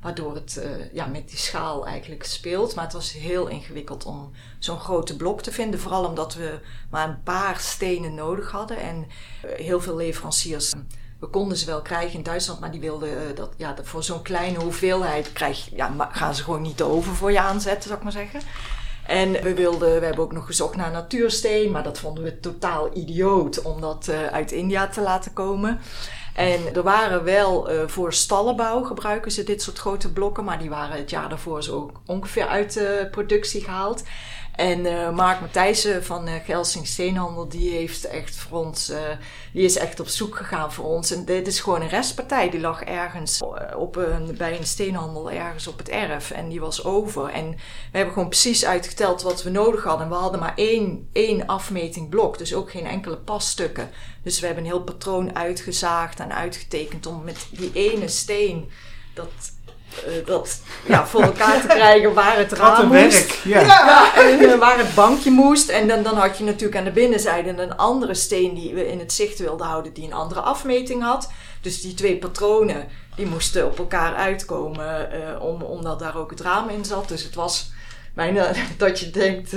[0.00, 2.74] waardoor het ja, met die schaal eigenlijk speelt.
[2.74, 5.80] Maar het was heel ingewikkeld om zo'n grote blok te vinden.
[5.80, 6.60] Vooral omdat we
[6.90, 8.76] maar een paar stenen nodig hadden.
[8.78, 9.06] En
[9.46, 10.72] heel veel leveranciers,
[11.18, 14.22] we konden ze wel krijgen in Duitsland, maar die wilden eh, dat, ja, voor zo'n
[14.22, 18.12] kleine hoeveelheid krijg, ja, gaan ze gewoon niet over voor je aanzetten, zou ik maar
[18.12, 18.40] zeggen.
[19.06, 22.96] En we, wilden, we hebben ook nog gezocht naar natuursteen, maar dat vonden we totaal
[22.96, 25.80] idioot om dat eh, uit India te laten komen.
[26.34, 30.70] En er waren wel eh, voor stallenbouw gebruiken ze dit soort grote blokken, maar die
[30.70, 34.02] waren het jaar daarvoor zo ongeveer uit de productie gehaald.
[34.56, 39.00] En eh, Mark Matthijssen van eh Gelsing Steenhandel, die heeft echt voor ons, eh,
[39.52, 41.10] die is echt op zoek gegaan voor ons.
[41.10, 43.42] En dit is gewoon een restpartij, die lag ergens
[43.76, 46.30] op een, bij een steenhandel ergens op het erf.
[46.30, 47.30] En die was over.
[47.30, 47.50] En
[47.90, 50.08] we hebben gewoon precies uitgeteld wat we nodig hadden.
[50.08, 53.90] We hadden maar één, één afmeting blok, dus ook geen enkele passtukken.
[54.22, 58.70] Dus we hebben een heel patroon uitgezaagd en uitgetekend om met die ene steen
[59.14, 59.54] dat
[60.06, 63.26] eh, dat ja, voor elkaar te krijgen waar het raam moest.
[63.26, 63.40] werk.
[63.44, 63.60] Ja.
[63.60, 65.68] Ja, en eh, waar het bankje moest.
[65.68, 68.98] En dan, dan had je natuurlijk aan de binnenzijde een andere steen die we in
[68.98, 71.30] het zicht wilden houden, die een andere afmeting had.
[71.60, 76.40] Dus die twee patronen, die moesten op elkaar uitkomen, eh, om, omdat daar ook het
[76.40, 77.08] raam in zat.
[77.08, 77.70] Dus het was
[78.14, 79.52] bijna dat je denkt,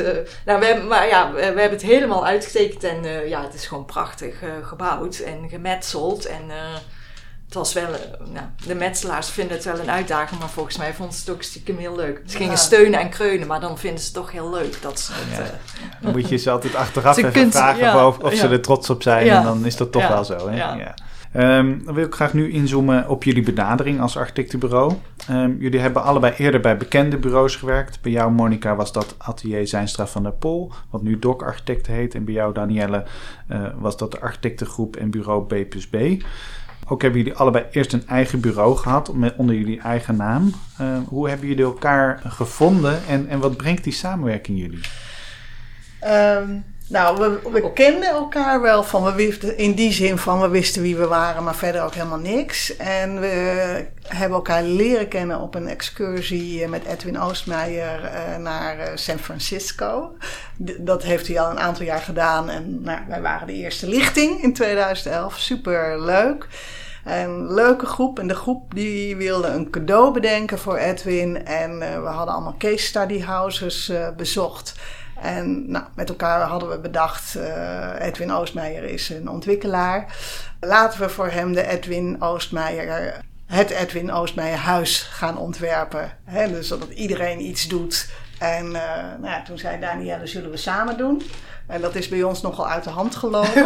[0.46, 3.68] nou, we hebben, maar ja, we, we hebben het helemaal uitgetekend en ja, het is
[3.68, 6.26] gewoon prachtig gebouwd en gemetseld.
[6.26, 6.42] En
[7.50, 8.00] het was wel, eh,
[8.34, 11.44] nou, de metselaars vinden het wel een uitdaging, maar volgens mij vonden ze het ook
[11.44, 12.22] stiekem heel leuk.
[12.26, 15.12] Ze gingen steunen en kreunen, maar dan vinden ze het toch heel leuk dat ze
[15.16, 15.38] het...
[15.38, 15.44] Ja.
[15.44, 18.62] eh, Dan moet je ze altijd achteraf Ze even vragen ja, of, of ze er
[18.62, 19.28] trots op zijn.
[19.28, 20.50] En dan is dat toch wel zo.
[20.50, 20.56] Hè?
[21.32, 24.94] Ehm, dan wil ik graag nu inzoomen op jullie benadering als architectenbureau.
[25.28, 28.02] Ehm, jullie hebben allebei eerder bij bekende bureaus gewerkt.
[28.02, 32.16] Bij jou, Monica, was dat Atelier Zijnstra van der Pol, wat nu Doc Architecten heet.
[32.16, 33.04] En bij jou, Danielle,
[33.48, 35.96] eh, was dat de architectengroep en bureau B plus B.
[36.92, 40.54] Ook hebben jullie allebei eerst een eigen bureau gehad onder jullie eigen naam.
[40.78, 44.80] Ehm, hoe hebben jullie elkaar gevonden en, en wat brengt die samenwerking jullie?
[46.00, 46.58] Ehm,
[46.90, 50.82] nou, we, we kenden elkaar wel van, we wisten, in die zin van we wisten
[50.82, 52.78] wie we waren, maar verder ook helemaal niks.
[52.78, 58.80] En we hebben elkaar leren kennen op een excursie eh, met Edwin Oostmeijer eh, naar
[58.80, 60.16] eh, San Francisco.
[60.66, 63.88] D- dat heeft hij al een aantal jaar gedaan en nou, wij waren de eerste
[63.88, 65.38] lichting in 2011.
[65.38, 66.48] Super leuk.
[67.06, 68.20] Een leuke groep.
[68.20, 71.46] En de groep die wilde een cadeau bedenken voor Edwin.
[71.46, 74.74] En we hadden allemaal case study houses bezocht.
[75.22, 80.16] En nou, met elkaar hadden we bedacht, eh, Edwin Oostmeijer is een ontwikkelaar.
[80.60, 86.12] Laten we voor hem de Edwin Oostmeijer, het Edwin Oostmeijer huis gaan ontwerpen.
[86.50, 88.10] Dus zodat iedereen iets doet.
[88.40, 91.24] En eh, nou ja, toen zei Danielle, zullen we samen doen?
[91.70, 93.66] En dat is bij ons nogal uit de hand gelopen.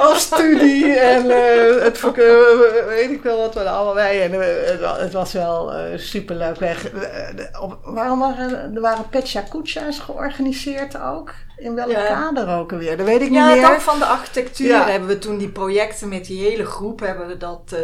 [0.00, 4.22] Als studie en eh, het eh, weet ik wel wat we er allemaal bij.
[4.22, 4.32] En
[4.70, 6.56] het, wa- het was wel superleuk.
[6.56, 6.90] Weg.
[7.82, 9.42] Waarom waren er waren Petja
[9.98, 11.34] georganiseerd ook?
[11.58, 12.06] In welk Ja.
[12.06, 12.96] kader ook alweer?
[12.96, 13.68] Dat weet ik Ja, niet meer.
[13.68, 14.86] dag van de architectuur Ja.
[14.88, 17.78] hebben we toen die projecten met die hele groep hebben we dat eh,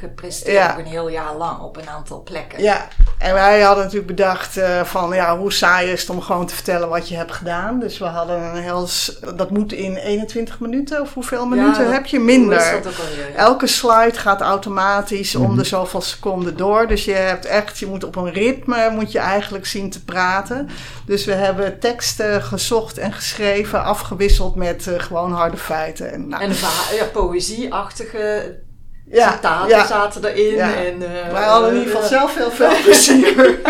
[0.00, 0.56] gepresteerd.
[0.56, 0.72] Ja.
[0.72, 2.62] Ook een heel jaar lang op een aantal plekken.
[2.62, 2.88] Ja,
[3.18, 6.54] en wij hadden natuurlijk bedacht eh, van ja, hoe saai is het om gewoon te
[6.54, 7.80] vertellen wat je hebt gedaan.
[7.80, 8.88] Dus we hadden een heel,
[9.36, 12.18] dat moet in 21 minuten of hoeveel minuten heb je?
[12.20, 12.58] Minder.
[12.82, 13.28] dat ook alweer?
[13.32, 13.36] Ja.
[13.36, 15.56] Elke slide gaat automatisch om Mhm.
[15.56, 16.86] de zoveel seconden door.
[16.86, 20.68] Dus je hebt echt, je moet op een ritme moet je eigenlijk zien te praten.
[21.06, 26.12] Dus we hebben teksten gezocht en geschreven, afgewisseld met eh, gewoon harde feiten.
[26.12, 26.52] En, nou, En
[26.94, 28.58] ja, poëzieachtige
[29.06, 29.86] ja, citaten ja.
[29.86, 30.54] zaten erin.
[30.54, 30.74] Ja.
[30.74, 33.34] En, eh, Wij hadden in ieder geval eh, zelf heel veel plezier.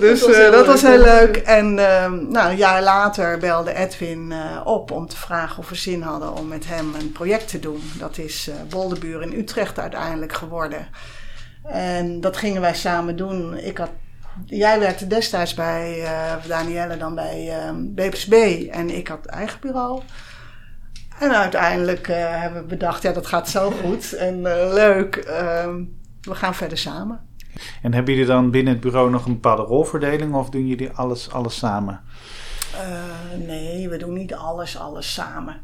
[0.00, 0.92] dus Dat was heel dat was leuk.
[0.92, 1.36] heel leuk.
[1.36, 4.32] En ehm, nou, een jaar later belde Edwin
[4.64, 7.82] op om te vragen of we zin hadden om met hem een project te doen.
[7.98, 10.88] Dat is Boldebuur in Utrecht uiteindelijk geworden.
[11.64, 13.56] En dat gingen wij samen doen.
[13.56, 13.90] Ik had,
[14.44, 18.32] jij werkte destijds bij eh Danielle dan bij ehm BPSB
[18.70, 20.02] en ik had eigen bureau.
[21.18, 25.16] En uiteindelijk eh, hebben we bedacht, ja dat gaat zo goed en eh, leuk.
[25.16, 25.82] ehm,
[26.20, 27.26] we gaan verder samen.
[27.82, 31.30] En hebben jullie dan binnen het bureau nog een bepaalde rolverdeling of doen jullie alles,
[31.30, 32.00] alles samen?
[32.74, 35.60] Eh, nee, we doen niet alles, alles samen.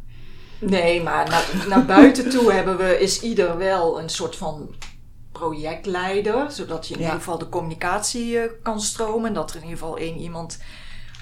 [0.59, 4.75] Nee, maar naar, naar buiten toe hebben we, is ieder wel een soort van
[5.39, 6.51] projectleider.
[6.51, 7.05] Zodat je in Ja.
[7.07, 9.33] ieder geval de communicatie eh, kan stromen.
[9.35, 10.59] Dat er in ieder geval één iemand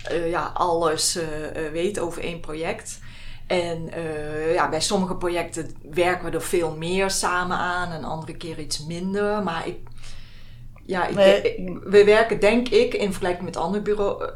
[0.04, 1.24] eh, ja, alles eh,
[1.72, 2.98] weet over één project.
[3.46, 3.90] En
[4.52, 7.92] ja, bij sommige projecten werken we er veel meer samen aan.
[7.92, 9.42] En andere keer iets minder.
[9.42, 9.76] Maar ik,
[10.86, 11.42] ja, ik, Nee.
[11.42, 13.82] ik- we werken denk ik in vergelijking met andere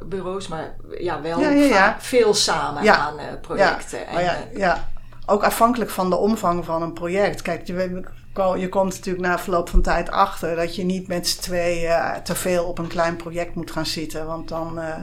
[0.06, 1.68] bureau, ja, maar ja, wel Ja, ja, ja.
[1.74, 4.06] vaak veel samen aan projecten.
[4.06, 4.88] En, ja, ja,
[5.26, 7.42] ook afhankelijk van de omvang van een project.
[7.42, 8.06] Kijk, je, weet-
[8.36, 12.14] je komt natuurlijk na verloop van tijd achter dat je niet met z'n tweeën eh,
[12.16, 14.26] te veel op een klein project moet gaan zitten.
[14.26, 14.96] Want dan uh,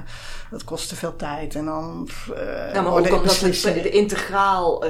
[0.52, 1.56] dat kost te veel tijd.
[1.56, 2.10] En dan.
[2.32, 4.86] Uh, ja, maar ook omdat het de integraal.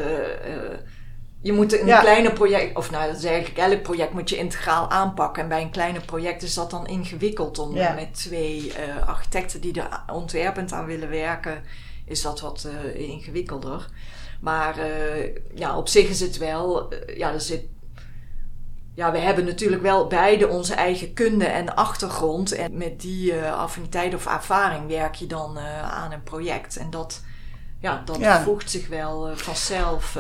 [1.42, 2.00] Je moet een Ja.
[2.00, 5.44] kleine project, of nou, dat is eigenlijk elk project moet je integraal aanpakken.
[5.44, 7.94] En bij een kleine project is dat dan ingewikkeld om Ja.
[7.94, 8.74] met twee
[9.06, 11.64] architecten die er ontwerpend aan willen werken,
[12.06, 13.90] is dat wat ingewikkelder.
[14.42, 14.76] Maar
[15.54, 17.72] ja, op zich is het wel, ja, er zit.
[18.96, 22.52] Ja, we hebben natuurlijk wel beide onze eigen kunde en achtergrond.
[22.52, 26.78] En met die uh, affiniteit of ervaring werk je dan uh, aan een project.
[26.78, 27.24] En dat,
[27.80, 28.42] ja, dat ja.
[28.42, 30.18] voegt zich wel uh, vanzelf.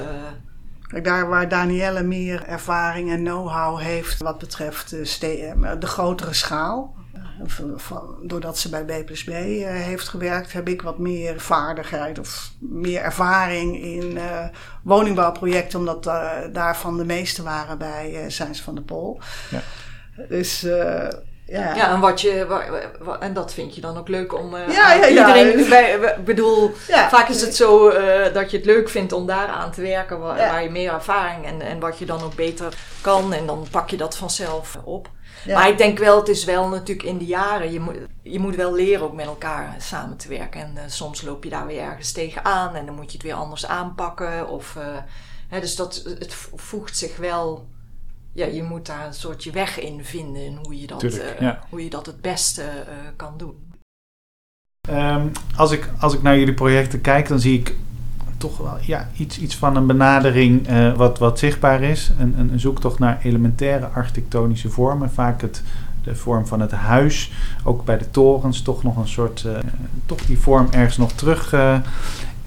[1.04, 6.96] Daar waar Danielle meer ervaring en know-how heeft wat betreft de, de grotere schaal.
[7.76, 12.52] Van, doordat ze bij B plus B heeft gewerkt, heb ik wat meer vaardigheid of
[12.60, 14.20] meer ervaring in
[14.84, 16.04] woningbouwprojecten, omdat
[16.54, 19.20] daarvan de meeste waren bij Zijns van de Pol.
[19.50, 19.62] Ja.
[20.30, 20.66] Dus
[21.46, 21.76] ja.
[21.76, 22.62] ja, en wat je,
[23.20, 25.70] en dat vind je dan ook leuk om uh, ja, ja, iedereen.
[25.70, 26.72] Bij, bedoel,
[27.10, 30.20] vaak is het zo uh, dat je het leuk vindt om daar aan te werken,
[30.20, 33.68] waar, waar, je meer ervaring en, en wat je dan ook beter kan, en dan
[33.72, 35.10] pak je dat vanzelf op.
[35.48, 38.56] Maar ik denk wel, het is wel natuurlijk in de jaren, je moet, je moet
[38.56, 40.62] wel leren ook met elkaar samen te werken.
[40.62, 43.34] En uh, soms loop je daar weer ergens tegenaan en dan moet je het weer
[43.34, 44.48] anders aanpakken.
[44.48, 44.78] Of,
[45.48, 47.68] hè, dus dat, het voegt zich wel
[48.34, 51.52] ja, je moet daar een soort je weg in vinden hoe je dat, Tuurlijk, uh,
[51.70, 52.64] hoe je dat het beste
[53.16, 53.72] kan doen.
[54.90, 57.76] Um, als, ik, als ik naar jullie projecten kijk, dan zie ik
[58.44, 62.12] toch wel ja, iets, iets van een benadering uh, wat, wat zichtbaar is.
[62.20, 65.12] Een, een, zoektocht naar elementaire architectonische vormen.
[65.12, 65.64] Vaak het,
[66.04, 67.32] de vorm van het huis.
[67.64, 69.48] Ook bij de torens toch nog een soort,
[70.06, 71.54] toch die vorm ergens nog terug.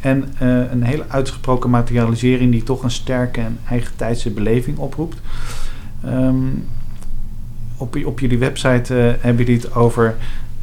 [0.01, 0.35] en
[0.71, 5.21] een hele uitgesproken materialisering die toch een sterke en eigen tijdse beleving oproept.
[6.07, 6.67] Um,
[7.77, 10.15] op, op jullie website hebben jullie het over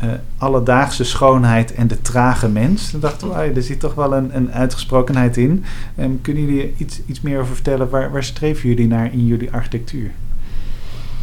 [0.04, 2.92] uh, alledaagse schoonheid en de trage mens.
[2.92, 5.66] Dan dachten we, er zit toch wel een, een uitgesprokenheid in.
[6.00, 7.90] Um, kunnen jullie iets, iets meer over vertellen?
[7.90, 10.12] Waar, waar streven jullie naar in jullie architectuur?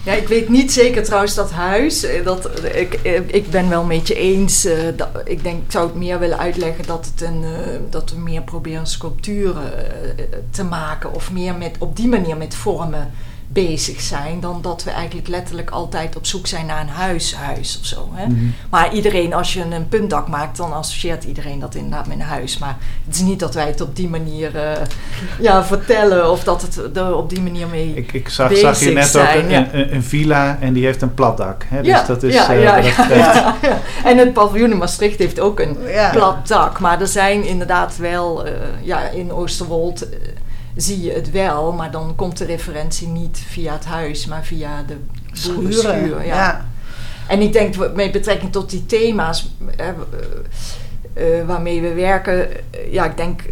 [0.04, 2.04] Ja, ik weet niet zeker trouwens dat huis.
[2.04, 2.94] Eh, dat, ik,
[3.26, 4.68] ik ben wel een beetje eens.
[4.96, 7.44] Dat, ik denk, ik zou het meer willen uitleggen dat, het een,
[7.90, 9.72] dat we meer proberen sculpturen
[10.50, 11.14] te maken.
[11.14, 13.10] Of meer met, op die manier met vormen
[13.52, 17.86] bezig zijn dan dat we eigenlijk letterlijk altijd op zoek zijn naar een huishuis of
[17.86, 18.08] zo.
[18.12, 18.26] Hè?
[18.26, 18.44] Mhm.
[18.70, 22.58] Maar iedereen, als je een puntdak maakt, dan associeert iedereen dat inderdaad met een huis.
[22.58, 24.72] Maar het is niet dat wij het op die manier uh,
[25.40, 28.90] ja, vertellen of dat het er op die manier mee Ik, ik zag, zag je
[28.90, 31.64] net ook een, een, een, villa en die heeft een plat dak.
[31.68, 31.76] Hè?
[31.76, 32.76] Dus ja, dat is, ja, uh, ja,
[33.14, 33.56] ja,
[34.04, 35.76] En het paviljoen in Maastricht heeft ook een
[36.12, 36.80] plat dak.
[36.80, 40.06] Maar er zijn inderdaad wel uh, ja, in Oosterwold
[40.80, 44.84] zie je het wel, maar dan komt de referentie niet via het huis, maar via
[44.86, 44.96] de
[45.46, 46.26] boerenschuur.
[46.26, 46.34] Ja.
[46.34, 46.68] ja.
[47.28, 49.86] En ik denk met betrekking tot die thema's uh,
[51.14, 52.48] uh, waarmee we werken,
[52.90, 53.42] ja, ik denk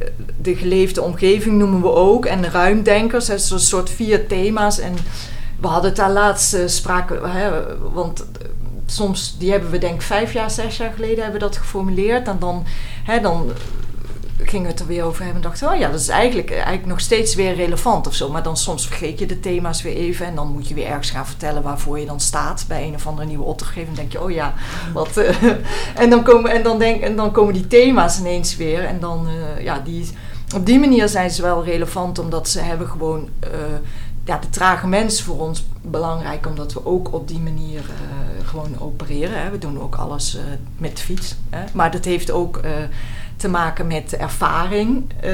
[0.40, 4.78] de geleefde omgeving noemen we ook en de ruimdenkers, dat is een soort vier thema's.
[4.78, 4.94] En
[5.60, 7.20] we hadden het daar laatst sprake,
[7.92, 8.24] want
[8.86, 12.28] soms, die hebben we denk ik vijf jaar, zes jaar geleden hebben we dat geformuleerd.
[12.28, 12.64] En dan,
[13.04, 13.50] hè, dan
[14.42, 16.86] gingen we het er weer over hebben en dachten, oh ja, dat is eigenlijk, eigenlijk
[16.86, 18.30] nog steeds weer relevant of zo.
[18.30, 21.10] Maar dan soms vergeet je de thema's weer even en dan moet je weer ergens
[21.10, 23.88] gaan vertellen waarvoor je dan staat bij een of andere nieuwe opdrachtgever.
[23.88, 24.54] En denk je, oh ja,
[24.92, 25.16] wat.
[25.16, 25.42] Uh,
[26.02, 29.28] en, dan komen, en, dan denk, en dan komen die thema's ineens weer en dan,
[29.28, 30.08] uh, ja, die,
[30.54, 33.28] op die manier zijn ze wel relevant omdat ze hebben gewoon.
[33.44, 33.50] Uh,
[34.24, 37.80] ja, de trage mens voor ons belangrijk, omdat we ook op die manier
[38.44, 39.42] gewoon opereren.
[39.42, 39.50] Hè.
[39.50, 40.38] We doen ook alles
[40.76, 41.34] met fiets.
[41.50, 41.64] Hè.
[41.72, 42.60] Maar dat heeft ook
[43.38, 45.32] te maken met ervaring uh,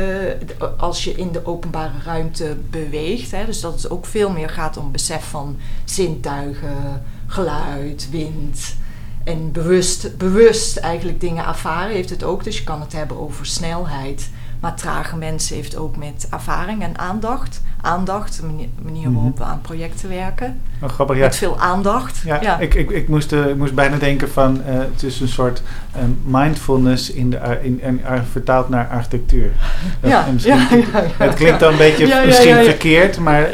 [0.77, 3.31] als je in de openbare ruimte beweegt.
[3.31, 3.45] Hè.
[3.45, 8.77] Dus dat het ook veel meer gaat om besef van zintuigen, geluid, wind.
[9.25, 12.45] En bewust, bewust eigenlijk dingen ervaren heeft het ook.
[12.45, 14.31] Dus je kan het hebben over snelheid.
[14.61, 19.43] Maar trage mensen heeft ook met ervaring en aandacht aandacht, de manier, manier waarop mhm.
[19.43, 20.61] we aan projecten werken.
[20.83, 21.23] Oh, grappig, ja.
[21.23, 22.23] Met veel aandacht.
[22.25, 25.29] Ja, Ik, ik, ik, moest, uh, ik moest bijna denken van uh, het is een
[25.29, 25.63] soort
[26.03, 29.53] um, mindfulness in de, in, in, vertaald naar architectuur.
[30.03, 30.57] Ja, ja,
[31.17, 33.51] Het klinkt dan een beetje misschien verkeerd, maar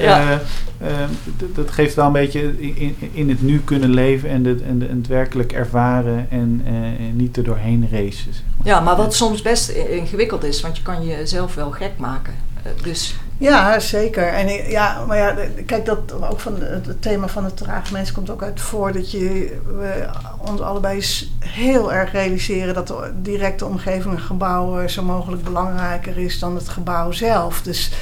[1.54, 4.86] dat geeft wel een beetje in, in het nu kunnen leven en, de, en, de,
[4.86, 8.32] en het werkelijk ervaren en, en niet er doorheen racen.
[8.32, 8.66] Zeg maar.
[8.66, 12.34] Ja, maar wat soms best ingewikkeld is, want je kan jezelf wel gek maken.
[12.82, 14.28] dus ja, zeker.
[14.28, 15.34] En ja, maar ja,
[15.66, 19.10] kijk, dat ook van het thema van het trage mens komt ook uit voor dat
[19.10, 20.06] je we
[20.38, 21.04] ons allebei
[21.38, 26.68] heel erg realiseren dat de directe omgeving een gebouw zo mogelijk belangrijker is dan het
[26.68, 27.62] gebouw zelf.
[27.62, 27.92] Dus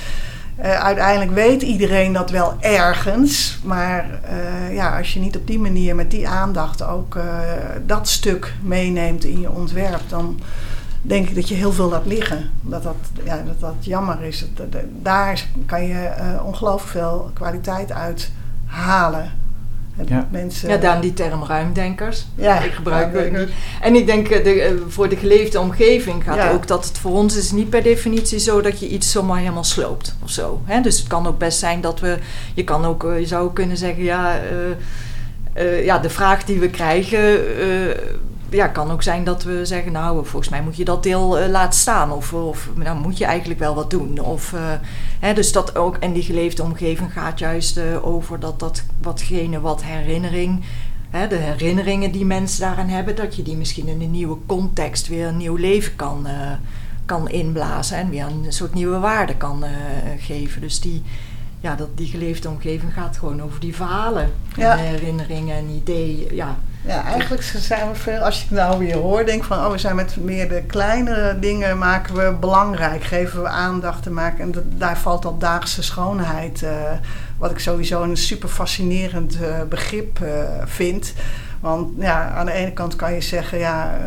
[0.63, 5.59] uh, uiteindelijk weet iedereen dat wel ergens, maar uh, ja, als je niet op die
[5.59, 7.19] manier met die aandacht ook
[7.87, 10.41] dat stuk meeneemt in je ontwerp, dan
[11.03, 12.51] denk ik dat je heel veel laat liggen.
[12.61, 14.45] Dat dat, ja, dat, dat jammer is.
[14.55, 18.31] Dat, dat, daar kan je uh, ongelooflijk veel kwaliteit uit
[18.67, 19.33] halen.
[20.07, 20.29] Ja.
[20.31, 22.27] Mensen, ja, dan die term ruimdenkers.
[22.35, 23.49] Ja, ik gebruik het niet.
[23.81, 27.13] En ik denk, eh, de, eh, voor de geleefde omgeving gaat ook dat het voor
[27.13, 30.63] ons is niet per definitie zo dat je iets zomaar helemaal sloopt of zo.
[30.65, 30.81] Hè?
[30.81, 32.19] Dus het kan ook best zijn dat we,
[32.55, 34.41] je kan ook, je zou kunnen zeggen, ja,
[35.57, 37.41] uh, uh, ja de vraag die we krijgen
[38.51, 41.49] ja, kan ook zijn dat we zeggen, nou, volgens mij moet je dat deel uh,
[41.49, 42.13] laten staan.
[42.13, 44.19] Of, of nou, moet je eigenlijk wel wat doen.
[44.19, 44.61] Of, uh,
[45.21, 49.61] hè, dus dat ook, en die geleefde omgeving gaat juist uh, over dat, dat watgene
[49.61, 50.65] wat herinnering
[51.11, 55.09] hè, de herinneringen die mensen daaraan hebben, dat je die misschien in een nieuwe context
[55.09, 56.27] weer een nieuw leven kan,
[57.05, 59.65] kan inblazen en weer een soort nieuwe waarde kan
[60.19, 60.61] geven.
[60.61, 61.03] Dus die,
[61.61, 64.79] ja, dat, die geleefde omgeving gaat gewoon over die verhalen, Ja.
[64.79, 66.35] en herinneringen en ideeën.
[66.35, 66.57] Ja,
[66.89, 69.79] Ja, eigenlijk zijn we veel, als je het nou weer hoort, denk van, oh, we
[69.79, 74.41] zijn met meer de kleinere dingen maken we belangrijk, geven we aandacht te maken.
[74.41, 76.71] En dat, daar valt dat daagse schoonheid, eh,
[77.39, 80.31] wat ik sowieso een super fascinerend eh, begrip eh,
[80.65, 81.13] vind.
[81.61, 83.99] Want ja, aan de ene kant kan je zeggen, ja,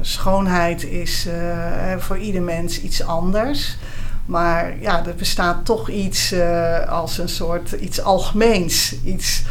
[0.00, 1.28] schoonheid is
[1.98, 3.76] voor ieder mens iets anders.
[4.26, 6.34] Maar ja, er bestaat toch iets
[6.88, 8.94] als een soort iets algemeens.
[9.04, 9.42] Iets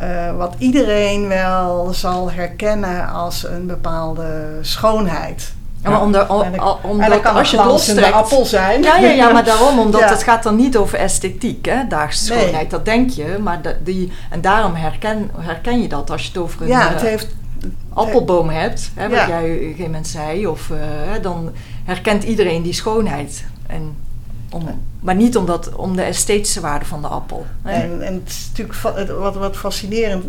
[0.00, 5.52] eh, wat iedereen wel zal herkennen als een bepaalde schoonheid.
[5.82, 6.26] Ja, maar omdat,
[7.20, 8.12] kan als je lostrekt...
[8.12, 8.82] appel zijn.
[8.82, 10.08] Ja, ja, ja, maar daarom, omdat Ja.
[10.08, 12.40] het gaat dan niet over esthetiek, hè, daagse Nee.
[12.40, 13.38] schoonheid, dat denk je.
[13.42, 16.86] Maar de, die, en daarom herken, herken je dat als je het over een Ja,
[16.86, 17.28] eh, het heeft...
[17.94, 21.50] appelboom hebt, hè, wat jij op een gegeven moment zei, of, eh, dan
[21.84, 23.44] herkent iedereen die schoonheid.
[23.66, 23.96] En
[24.50, 27.46] om, maar niet omdat, om de esthetische waarde van de appel.
[27.62, 27.72] hè.
[27.72, 30.24] En, en het is natuurlijk wat, wat fascinerend,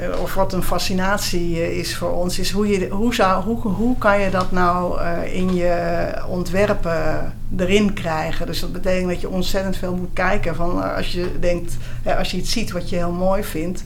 [0.00, 3.60] eh, of wat een fascinatie eh, is voor ons, is hoe, je, hoe, zou, hoe,
[3.60, 8.46] hoe kan je dat nou eh, in je ontwerpen erin krijgen.
[8.46, 10.54] Dus dat betekent dat je ontzettend veel moet kijken.
[10.54, 11.76] Van, als je denkt,
[12.18, 13.82] als je iets ziet wat je heel mooi vindt,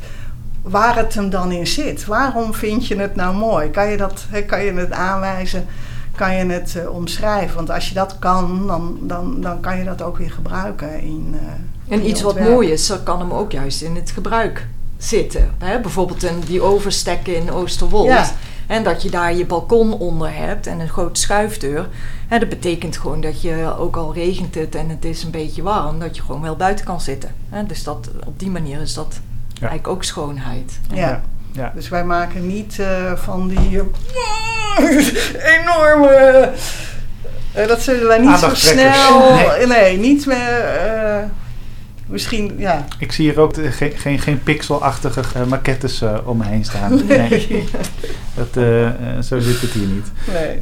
[0.62, 2.04] waar het hem dan in zit.
[2.04, 3.70] Waarom vind je het nou mooi?
[3.70, 5.66] Kan je, dat, kan je het aanwijzen?
[6.14, 7.56] Kan je het eh, omschrijven?
[7.56, 11.34] Want als je dat kan, dan, dan, dan kan je dat ook weer gebruiken in.
[11.34, 11.40] eh,
[11.84, 14.66] in En je iets wat mooi is, kan hem ook juist in het gebruik
[14.98, 15.50] zitten.
[15.58, 15.80] Hè?
[15.80, 18.06] Bijvoorbeeld in die overstekken in Oosterwold.
[18.06, 18.30] Ja.
[18.66, 21.88] En dat je daar je balkon onder hebt en een grote schuifdeur.
[22.28, 25.62] Hè, dat betekent gewoon dat je, ook al regent het en het is een beetje
[25.62, 27.34] warm, dat je gewoon wel buiten kan zitten.
[27.48, 27.66] Hè?
[27.66, 29.20] Dus dat, op die manier is dat
[29.60, 30.78] eigenlijk ook schoonheid.
[30.92, 31.08] Ja.
[31.08, 31.22] Ja.
[31.74, 33.84] Dus wij maken niet eh, van die eh,
[35.60, 36.50] enorme.
[37.52, 39.34] eh, dat zullen wij niet zo snel.
[39.34, 39.66] Nee.
[39.66, 41.30] Nee, niet meer.
[42.06, 42.84] misschien, ja.
[42.98, 46.64] Ik zie hier ook de- geen, geen, geen pixelachtige eh, maquettes eh, om me heen
[46.64, 47.06] staan.
[47.06, 47.68] Nee.
[48.34, 48.48] Dat,
[49.24, 50.06] zo zit het hier niet.
[50.32, 50.58] Nee.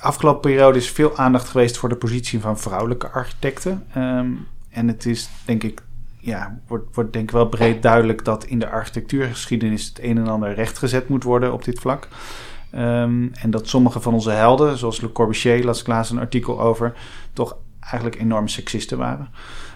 [0.00, 3.84] afgelopen periode is veel aandacht geweest voor de positie van vrouwelijke architecten.
[3.94, 4.26] Ehm,
[4.70, 5.80] en het is denk ik,
[6.26, 10.28] ja, wordt, wordt denk ik wel breed duidelijk dat in de architectuurgeschiedenis het een en
[10.28, 12.08] ander rechtgezet moet worden op dit vlak.
[12.70, 16.94] Ehm, en dat sommige van onze helden, zoals Le Corbusier, las ik een artikel over,
[17.32, 19.28] toch eigenlijk enorme seksisten waren.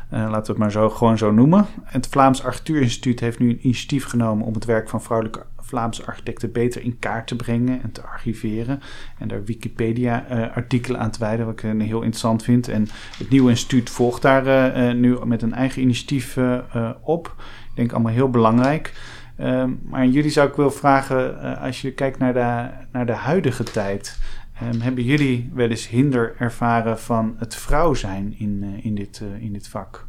[0.09, 1.67] Eh, laten we het maar zo, gewoon zo noemen.
[1.85, 6.53] Het Vlaams Architectuurinstituut heeft nu een initiatief genomen om het werk van vrouwelijke Vlaamse architecten
[6.53, 8.81] beter in kaart te brengen en te archiveren.
[9.19, 12.69] En daar Wikipedia-artikelen aan te wijden, wat ik eh, heel interessant vind.
[12.69, 16.91] En het nieuwe instituut volgt daar eh, eh, nu met een eigen initiatief eh, eh,
[17.03, 17.35] op.
[17.71, 18.93] Ik denk allemaal heel belangrijk.
[19.41, 23.13] Ehm, maar jullie zou ik willen vragen, eh, als je kijkt naar de, naar de
[23.13, 24.19] huidige tijd,
[24.61, 29.23] ehm, hebben jullie wel eens hinder ervaren van het vrouw zijn in, eh, in, dit,
[29.23, 30.09] eh, in dit vak?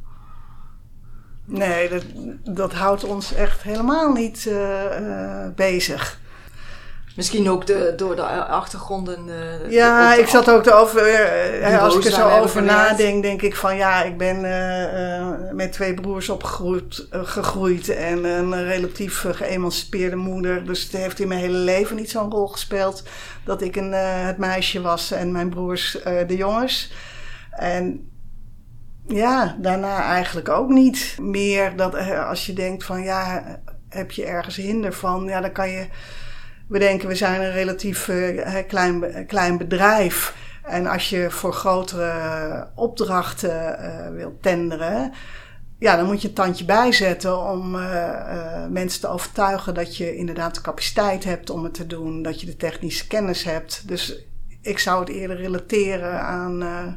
[1.46, 2.04] Nee, dat,
[2.56, 6.20] dat houdt ons echt helemaal niet eh, eh, bezig.
[7.16, 9.18] Misschien ook de, door de achtergronden.
[9.30, 11.02] eh, Ja, de- ik zat ook te over.
[11.08, 14.42] eh, Bureaus als ik er zo over nadenk, denk ik van ja, ik ben
[15.56, 20.66] met twee broers opgegroeid gegroeid en een relatief geëmancipeerde moeder.
[20.66, 23.04] Dus het heeft in mijn hele leven niet zo'n rol gespeeld
[23.46, 26.92] dat ik een, het meisje was en mijn broers de jongens.
[27.52, 28.11] En
[29.14, 33.44] ja, daarna eigenlijk ook niet meer dat eh, als je denkt van ja,
[33.90, 35.88] heb je ergens hinder van, ja, dan kan je
[36.68, 40.36] we denken we zijn een relatief eh, klein, be- klein bedrijf.
[40.64, 45.12] En als je voor grotere opdrachten eh wilt tenderen,
[45.80, 48.08] ja, dan moet je een tandje bijzetten om eh,
[48.64, 52.40] eh, mensen te overtuigen dat je inderdaad de capaciteit hebt om het te doen, dat
[52.40, 53.88] je de technische kennis hebt.
[53.88, 54.26] Dus
[54.62, 56.88] ik zou het eerder relateren aan eh,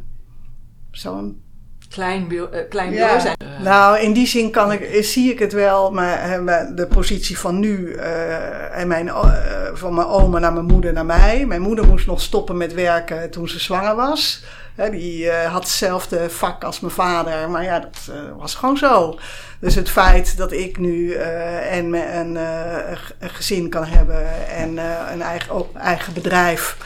[0.91, 1.44] zo'n
[1.91, 2.97] Klein, eh, klein Ja.
[2.97, 3.37] bureau zijn.
[3.63, 7.39] nou, in die zin kan ik, eh, zie ik het wel, maar eh, de positie
[7.39, 9.33] van nu eh, en mijn, eh,
[9.75, 11.45] van mijn oma naar mijn moeder naar mij.
[11.47, 14.45] Mijn moeder moest nog stoppen met werken toen ze zwanger was.
[14.75, 18.77] Hè, die eh, had hetzelfde vak als mijn vader, maar ja, dat eh, was gewoon
[18.77, 19.19] zo.
[19.61, 23.69] Dus het feit dat ik nu eh, en me- een, eh, een ge- een gezin
[23.69, 26.77] kan hebben en eh, een eigen, ook eigen bedrijf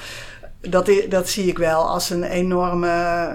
[0.60, 2.86] dat, dat zie ik wel als een enorme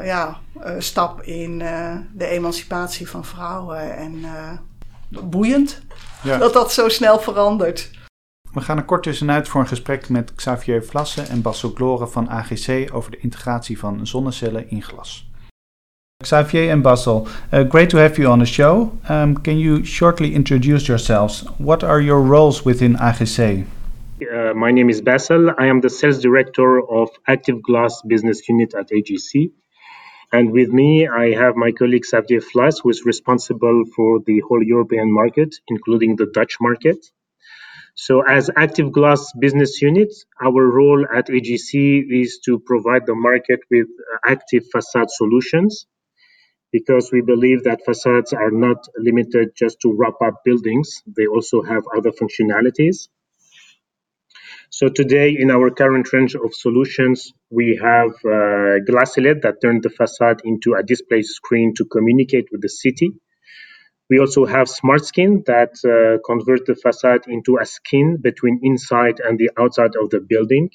[0.04, 3.96] ja, eh, stap in eh, de emancipatie van vrouwen.
[3.98, 5.82] En eh, boeiend
[6.24, 6.38] Ja.
[6.38, 7.92] dat dat zo snel verandert.
[8.54, 12.30] We gaan er kort tussenuit voor een gesprek met Xavier Vlassen en Basso Gloren van
[12.30, 15.32] AGC over de integratie van zonnecellen in glas.
[16.24, 18.94] Xavier and Basel, uh, great to have you on the show.
[19.10, 21.44] Um, can you shortly introduce yourselves?
[21.58, 23.66] What are your roles within AGC?
[24.28, 25.52] Uh, my name is Basel.
[25.58, 29.52] I am the sales director of Active Glass business unit at AGC.
[30.32, 34.64] And with me, I have my colleague Xavier Flas, who is responsible for the whole
[34.64, 37.06] European market, including the Dutch market.
[37.96, 40.14] So, as Active Glass business unit,
[40.44, 43.88] our role at AGC is to provide the market with
[44.26, 45.86] active facade solutions
[46.74, 51.62] because we believe that facades are not limited just to wrap up buildings, they also
[51.62, 53.10] have other functionalities.
[54.80, 59.82] So today, in our current range of solutions, we have uh, glass LED that turn
[59.82, 63.12] the facade into a display screen to communicate with the city.
[64.10, 69.20] We also have smart skin that uh, convert the facade into a skin between inside
[69.20, 70.72] and the outside of the building,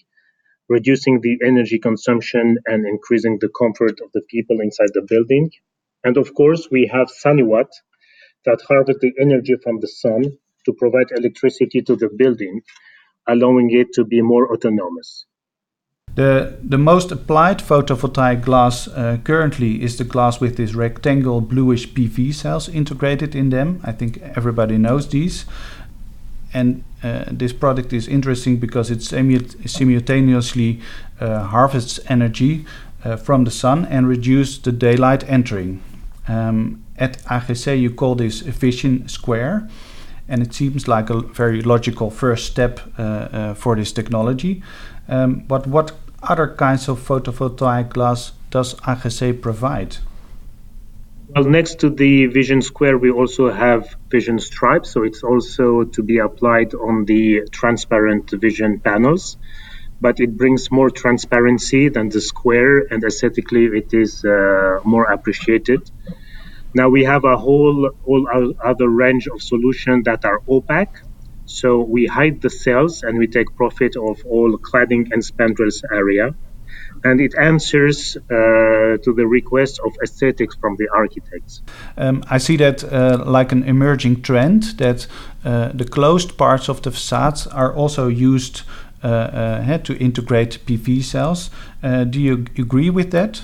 [0.68, 5.50] reducing the energy consumption and increasing the comfort of the people inside the building.
[6.04, 7.72] And of course, we have Sunnywatt
[8.44, 10.22] that harvest the energy from the sun
[10.66, 12.62] to provide electricity to the building,
[13.28, 15.26] allowing it to be more autonomous.
[16.14, 21.88] The, the most applied photovoltaic glass uh, currently is the glass with these rectangle bluish
[21.90, 23.80] PV cells integrated in them.
[23.84, 25.44] I think everybody knows these.
[26.52, 30.80] And uh, this product is interesting because it simultaneously
[31.20, 32.64] uh, harvests energy
[33.04, 35.82] uh, from the sun and reduces the daylight entering.
[36.26, 39.68] Um, at AGC, you call this vision square,
[40.28, 44.62] and it seems like a very logical first step uh, uh, for this technology.
[45.08, 49.96] Um, but what other kinds of photovoltaic glass does AGC provide?
[51.34, 56.02] Well, next to the Vision Square, we also have Vision Stripes, so it's also to
[56.02, 59.36] be applied on the transparent vision panels.
[60.00, 65.90] But it brings more transparency than the square, and aesthetically, it is uh, more appreciated.
[66.74, 70.96] Now we have a whole, whole other range of solutions that are opaque.
[71.46, 76.34] So we hide the cells and we take profit of all cladding and spandrels area.
[77.04, 81.62] And it answers uh, to the request of aesthetics from the architects.
[81.96, 85.06] Um, I see that uh, like an emerging trend that
[85.44, 88.62] uh, the closed parts of the facades are also used
[89.02, 91.50] uh, uh, to integrate PV cells.
[91.84, 93.42] Uh, do you agree with that?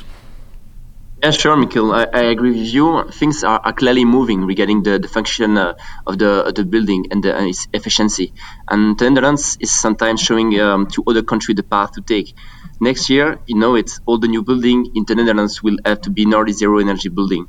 [1.24, 1.88] Yeah, sure, Mikkel.
[1.90, 3.10] I, I, agree with you.
[3.10, 5.72] Things are, are clearly moving regarding the, the function uh,
[6.06, 8.34] of the of the building and, the, and, its efficiency.
[8.68, 12.36] And the Netherlands is sometimes showing um, to other countries the path to take.
[12.78, 16.10] Next year, you know it, all the new building in the Netherlands will have to
[16.10, 17.46] be nearly zero energy building.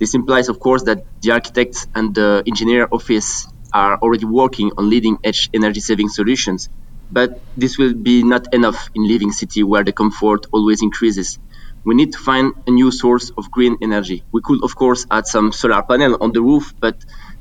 [0.00, 4.90] This implies, of course, that the architects and the engineer office are already working on
[4.90, 6.68] leading edge energy saving solutions.
[7.08, 11.38] But this will be not enough in living city where the comfort always increases
[11.84, 14.24] we need to find a new source of green energy.
[14.32, 16.96] We could, of course, add some solar panel on the roof, but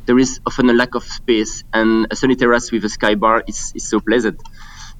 [0.05, 3.43] there is often a lack of space, and a sunny terrace with a sky bar
[3.47, 4.41] is, is so pleasant.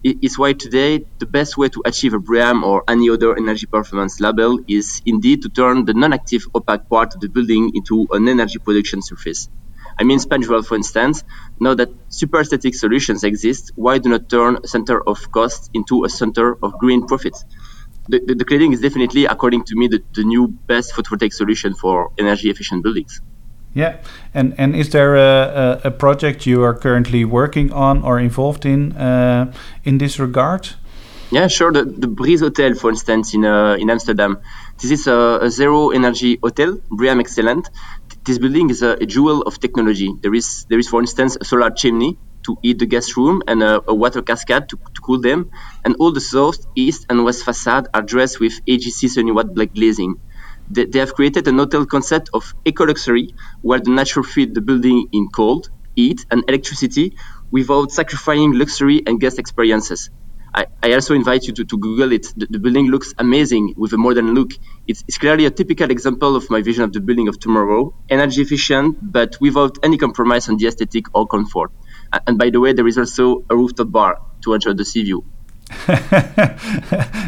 [0.03, 4.19] It's why today the best way to achieve a BREEAM or any other energy performance
[4.19, 8.57] label is indeed to turn the non-active opaque part of the building into an energy
[8.57, 9.47] production surface.
[9.99, 11.23] I mean spandrel, for instance.
[11.59, 16.03] Now that super aesthetic solutions exist, why do not turn a center of cost into
[16.03, 17.45] a center of green profits?
[18.11, 21.73] The, the, the, cladding is definitely, according to me, the, the new best photovoltaic solution
[21.73, 23.21] for energy efficient buildings.
[23.73, 23.97] Yeah,
[24.33, 28.65] and and is there a, a, a, project you are currently working on or involved
[28.65, 29.53] in uh,
[29.85, 30.75] in this regard?
[31.31, 31.71] Yeah, sure.
[31.71, 34.39] The, the Breeze Hotel, for instance, in uh, in Amsterdam,
[34.81, 37.69] this is a, a, zero energy hotel, BREEAM excellent.
[38.25, 40.09] This building is a, a jewel of technology.
[40.21, 43.63] There is there is, for instance, a solar chimney to heat the guest room and
[43.63, 45.51] a, a water cascade to, cool them.
[45.83, 50.15] And all the south, east, and west facade are dressed with AGC Sunnywatt black glazing.
[50.69, 54.61] They, they have created an hotel concept of eco luxury where the nature feed the
[54.61, 57.17] building in cold, heat, and electricity
[57.51, 60.09] without sacrificing luxury and guest experiences.
[60.53, 62.27] I, I also invite you to, to Google it.
[62.35, 64.51] The, the, building looks amazing with a modern look.
[64.85, 67.93] It's, it's, clearly a typical example of my vision of the building of tomorrow.
[68.09, 71.71] Energy efficient, but without any compromise on the aesthetic or comfort.
[72.27, 75.23] And by the way, there is also a rooftop bar to enjoy the sea view.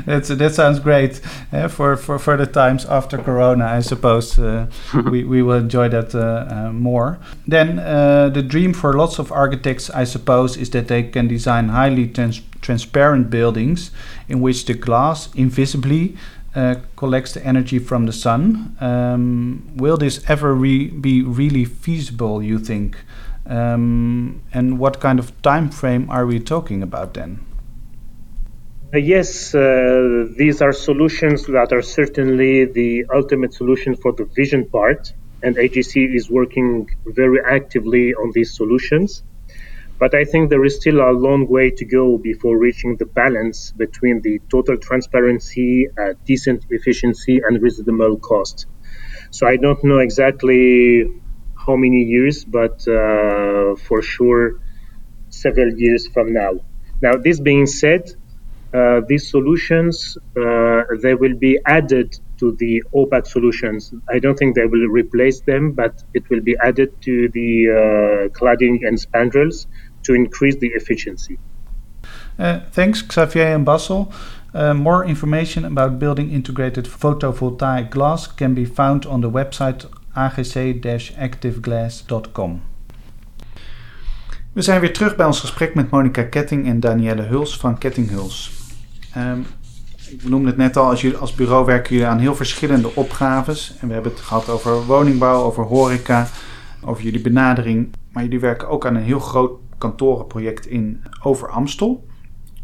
[0.05, 3.66] That sounds great uh, for, for, for the times after Corona.
[3.66, 4.68] I suppose uh,
[5.09, 7.20] we, we will enjoy that uh, uh more.
[7.47, 11.70] Then uh, the dream for lots of architects, I suppose, is that they can design
[11.70, 13.91] highly trans transparent buildings
[14.30, 16.16] in which the glass invisibly
[16.55, 18.76] uh, collects the energy from the sun.
[18.80, 22.43] Um, will this ever re be really feasible?
[22.43, 22.97] You think?
[23.46, 27.39] Um, and what kind of time frame are we talking about then?
[28.94, 34.70] Uh, yes, uh, these are solutions that are certainly the ultimate solution for the vision
[34.70, 39.24] part, and AGC is working very actively on these solutions.
[40.00, 43.72] But I think there is still a long way to go before reaching the balance
[43.72, 48.68] between the total transparency, uh, decent efficiency, and reasonable cost.
[49.32, 51.10] So I don't know exactly
[51.66, 54.59] how many years, but uh, for sure
[55.30, 56.53] several years from now.
[57.01, 58.11] Now, this being said,
[58.74, 63.93] uh, these solutions uh, they will be added to the OPAC solutions.
[64.09, 68.38] I don't think they will replace them, but it will be added to the uh,
[68.38, 69.68] cladding and spandrels
[70.03, 71.38] to increase the efficiency.
[72.39, 74.11] Uh, thanks, Xavier and Basel.
[74.53, 82.61] Uh, more information about building integrated photovoltaic glass can be found on the website agc-activeglass.com.
[84.53, 88.09] We zijn weer terug bij ons gesprek met Monica Ketting en Danielle Huls van Ketting
[88.09, 88.51] Huls.
[89.18, 89.45] Um,
[90.09, 93.76] ik noemde het net al, als, jullie, als bureau werken jullie aan heel verschillende opgaves.
[93.80, 96.28] En we hebben het gehad over woningbouw, over horeca,
[96.82, 97.93] over jullie benadering.
[98.11, 102.07] Maar jullie werken ook aan een heel groot kantorenproject in Over Amstel.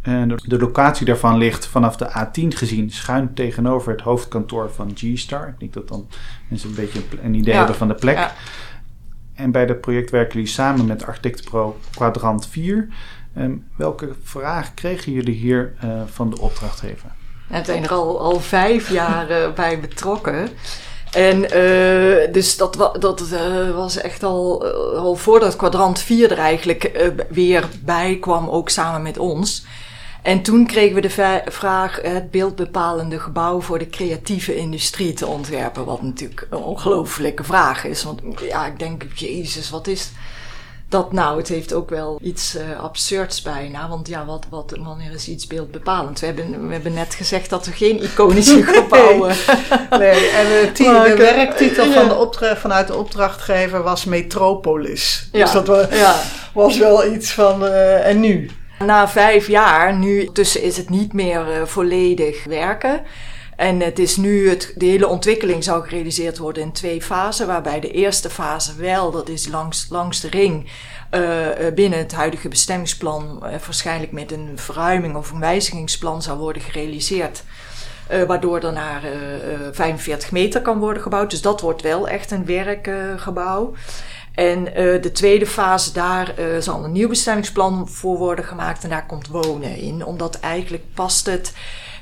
[0.01, 5.47] En de locatie daarvan ligt vanaf de A10 gezien schuin tegenover het hoofdkantoor van G-Star.
[5.47, 6.07] Ik denk dat dan
[6.47, 8.17] mensen een beetje een idee hebben van de plek.
[8.17, 8.33] Ja.
[9.33, 12.87] En bij dat project werken jullie samen met Architectenpro Quadrant 4.
[13.37, 17.11] Um, welke vragen kregen jullie hier uh, van de opdrachtgever?
[17.47, 20.49] We zijn er al, al vijf jaar uh, bij betrokken.
[21.11, 27.13] En uh, dus dat, dat uh, was echt al, al voordat kwadrant 4 er eigenlijk
[27.29, 29.65] weer bij kwam, ook samen met ons.
[30.29, 35.85] En toen kregen we de vraag het beeldbepalende gebouw voor de creatieve industrie te ontwerpen.
[35.85, 38.03] Wat natuurlijk een ongelofelijke vraag is.
[38.03, 40.11] Want ja, ik denk, jezus, wat is
[40.89, 41.37] dat nou?
[41.37, 43.89] Het heeft ook wel iets uh, absurds bijna.
[43.89, 46.19] Want ja, wat, wat, wanneer is iets beeldbepalend?
[46.19, 49.35] We hebben, we hebben net gezegd dat we geen iconische gebouwen...
[49.89, 50.71] nee, nee, en de,
[51.09, 55.29] de werktitel van de opdracht, vanuit de opdrachtgever was Metropolis.
[55.31, 56.21] Ja, dus dat was, ja.
[56.53, 57.63] was wel iets van...
[57.63, 58.49] Uh, en nu?
[58.85, 63.01] Na vijf jaar, nu tussen is het niet meer uh, volledig werken.
[63.55, 67.47] En het is nu, het, de hele ontwikkeling zou gerealiseerd worden in twee fasen.
[67.47, 70.69] Waarbij de eerste fase wel, dat is langs, langs de ring,
[71.11, 77.43] uh, binnen het huidige bestemmingsplan, waarschijnlijk met een verruiming of een wijzigingsplan zou worden gerealiseerd.
[78.27, 79.01] Waardoor er naar
[79.71, 81.29] 45 meter kan worden gebouwd.
[81.29, 83.73] Dus dat wordt wel echt een werkgebouw.
[84.39, 88.89] En uh, de tweede fase, daar uh, zal een nieuw bestemmingsplan voor worden gemaakt en
[88.89, 90.05] daar komt wonen in.
[90.05, 91.53] Omdat eigenlijk past het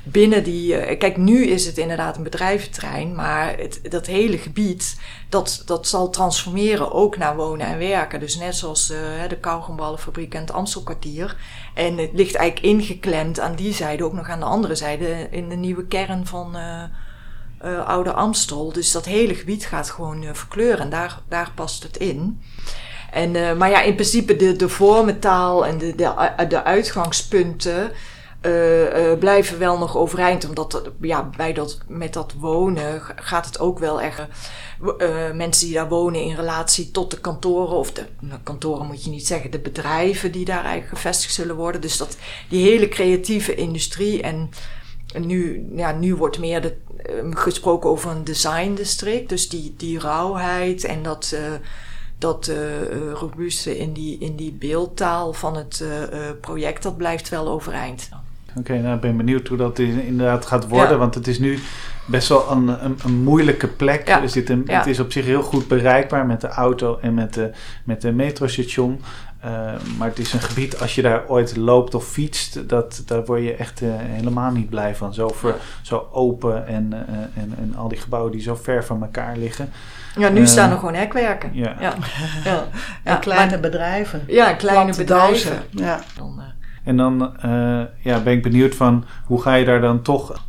[0.04, 0.90] binnen die.
[0.90, 5.86] Uh, kijk, nu is het inderdaad een bedrijventerrein, maar het, dat hele gebied dat, dat
[5.86, 8.20] zal transformeren ook naar wonen en werken.
[8.20, 8.86] Dus net zoals
[9.28, 11.36] de kauwgomballenfabriek en het Amstelkwartier.
[11.74, 15.48] En het ligt eigenlijk ingeklemd aan die zijde, ook nog aan de andere zijde, in
[15.48, 16.56] de nieuwe kern van.
[17.64, 18.72] Uh, Oude Amstel.
[18.72, 22.42] Dus dat hele gebied gaat gewoon uh, verkleuren en daar, daar past het in.
[23.12, 27.92] En, uh, maar ja, in principe de, de vormentaal en de, de, de uitgangspunten
[29.18, 30.48] blijven wel nog overeind.
[30.48, 34.22] Omdat ja, bij dat, met dat wonen gaat het ook wel echt.
[35.34, 39.10] mensen die daar wonen in relatie tot de kantoren, of de nou, kantoren moet je
[39.10, 41.80] niet zeggen, de bedrijven die daar eigenlijk gevestigd zullen worden.
[41.80, 42.16] Dus dat
[42.48, 44.50] die hele creatieve industrie en
[45.14, 46.76] en nu, ja, nu wordt meer de,
[47.10, 49.28] uh, gesproken over een design district.
[49.28, 51.40] Dus die, die rauwheid en dat, uh,
[52.18, 52.56] dat uh,
[53.12, 55.84] robuuste in die, in die beeldtaal van het
[56.40, 58.08] project, dat blijft wel overeind.
[58.48, 60.90] Oké, okay, nou ben ik benieuwd hoe dat inderdaad gaat worden.
[60.90, 60.96] Ja.
[60.96, 61.58] Want het is nu
[62.06, 64.08] best wel een, een, een moeilijke plek.
[64.08, 64.22] Ja.
[64.22, 64.78] Er zit een, ja.
[64.78, 67.50] Het is op zich heel goed bereikbaar met de auto en met de,
[67.84, 69.00] met de metrostation.
[69.44, 69.50] Uh,
[69.98, 73.42] maar het is een gebied, als je daar ooit loopt of fietst, dat, daar word
[73.42, 75.14] je echt uh, helemaal niet blij van.
[75.14, 79.02] Zo, ver, zo open en, uh, en, en al die gebouwen die zo ver van
[79.02, 79.70] elkaar liggen.
[80.16, 81.50] Ja, nu staan er gewoon hekwerken.
[81.54, 81.76] Ja.
[81.80, 81.94] ja.
[82.44, 82.64] ja.
[83.02, 84.22] En kleine maar, bedrijven.
[84.26, 85.62] Ja, kleine bedrijven.
[85.70, 86.00] Ja.
[86.84, 87.36] En dan
[87.98, 90.47] ja, ben ik benieuwd van hoe ga je daar dan toch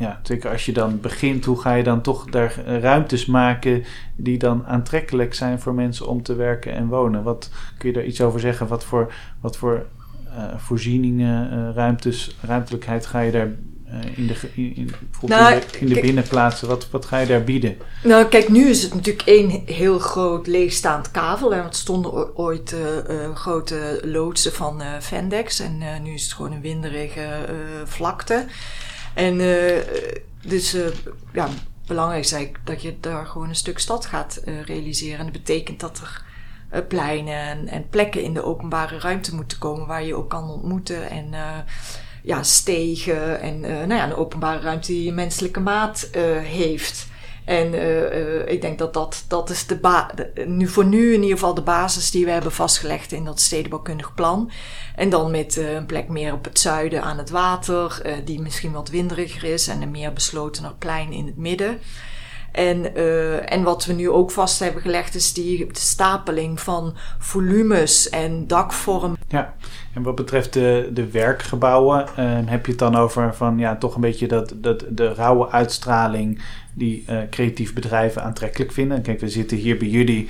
[0.00, 3.84] ja, zeker als je dan begint, hoe ga je dan toch daar ruimtes maken
[4.16, 7.22] die dan aantrekkelijk zijn voor mensen om te werken en wonen?
[7.22, 8.66] Wat kun je daar iets over zeggen?
[8.66, 9.86] Wat voor, wat voor
[10.26, 14.90] uh, voorzieningen, uh, ruimtes, ruimtelijkheid ga je daar uh, in de, in,
[15.26, 16.68] nou, in de, in de kijk, binnenplaatsen?
[16.68, 17.76] Wat, wat ga je daar bieden?
[18.02, 21.50] Nou, kijk, nu is het natuurlijk één heel groot leegstaand kavel.
[21.50, 22.76] Want er stonden ooit
[23.34, 27.28] grote loodsen van Vendex en nu is het gewoon een winderige
[27.84, 28.46] vlakte.
[29.14, 29.78] En uh,
[30.42, 30.86] dus uh,
[31.32, 31.48] ja,
[31.86, 35.18] belangrijk is eigenlijk dat je daar gewoon een stuk stad gaat uh, realiseren.
[35.18, 36.02] En dat betekent dat
[36.70, 40.50] er pleinen en, en, plekken in de openbare ruimte moeten komen waar je ook kan
[40.50, 41.10] ontmoeten.
[41.10, 41.34] En
[42.22, 46.08] ja, stegen en nou ja, een openbare ruimte die een menselijke maat
[46.42, 47.09] heeft.
[47.44, 47.74] En
[48.48, 52.10] ik denk dat dat, dat is de nu, voor nu in ieder geval de basis
[52.10, 54.50] die we hebben vastgelegd in dat stedenbouwkundig plan.
[54.96, 58.88] En dan met een plek meer op het zuiden aan het water, die misschien wat
[58.88, 61.80] winderiger is en een meer beslotener plein in het midden.
[62.52, 68.08] En, uh, en wat we nu ook vast hebben gelegd is die stapeling van volumes
[68.08, 69.16] en dakvorm.
[69.28, 69.54] Ja,
[69.94, 73.94] en wat betreft de, de werkgebouwen, uh, heb je het dan over van ja, toch
[73.94, 76.42] een beetje dat, dat de rauwe uitstraling
[76.74, 79.02] die uh, creatieve bedrijven aantrekkelijk vinden.
[79.02, 80.28] Kijk, we zitten hier bij jullie,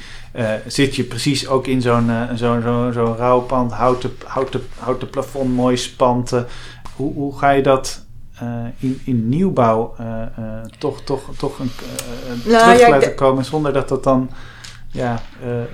[0.66, 6.46] zit je precies ook in zo'n zo'n rauw pand, houten, houten, houten plafond, mooi spanten.
[6.96, 8.06] Hoe, hoe ga je dat
[8.78, 10.06] in, in nieuwbouw uh,
[10.38, 10.44] uh,
[10.78, 11.70] toch, toch, toch een,
[12.44, 14.30] nou, terug ja, laten komen zonder dat dat dan
[14.88, 15.22] ja,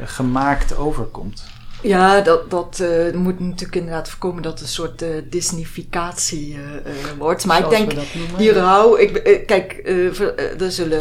[0.05, 1.45] gemaakt overkomt.
[1.83, 2.83] Ja, dat, dat
[3.15, 6.59] moet natuurlijk inderdaad voorkomen dat een soort Disneyficatie
[7.19, 7.45] wordt.
[7.45, 8.07] Maar Zoals ik denk,
[8.37, 9.81] die rouw, ik, kijk,
[10.59, 11.01] er zullen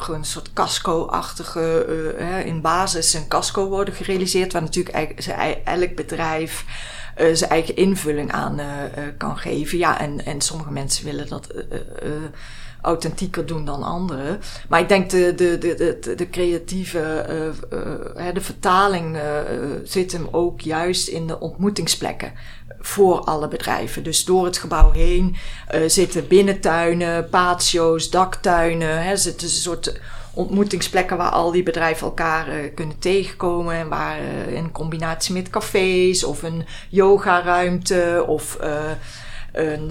[0.00, 1.86] gewoon een soort casco-achtige,
[2.44, 5.16] in basis een casco worden gerealiseerd, waar natuurlijk
[5.64, 6.99] elk bedrijf uh,
[7.32, 8.66] zijn eigen invulling aan uh,
[9.16, 9.78] kan geven.
[9.78, 11.54] Ja, en, en sommige mensen willen dat
[12.82, 14.40] authentieker doen dan anderen.
[14.68, 17.24] Maar ik denk de, de, de, de, creatieve,
[18.34, 19.18] de vertaling
[19.84, 22.32] zit hem ook juist in de ontmoetingsplekken
[22.78, 24.02] voor alle bedrijven.
[24.02, 25.36] Dus door het gebouw heen
[25.86, 29.02] zitten binnentuinen, patio's, daktuinen.
[29.02, 30.00] Hè, zitten een soort
[30.40, 33.74] ontmoetingsplekken waar al die bedrijven elkaar uh, kunnen tegenkomen.
[33.74, 38.90] En waar uh, in combinatie met cafés of een yogaruimte of uh,
[39.52, 39.90] een,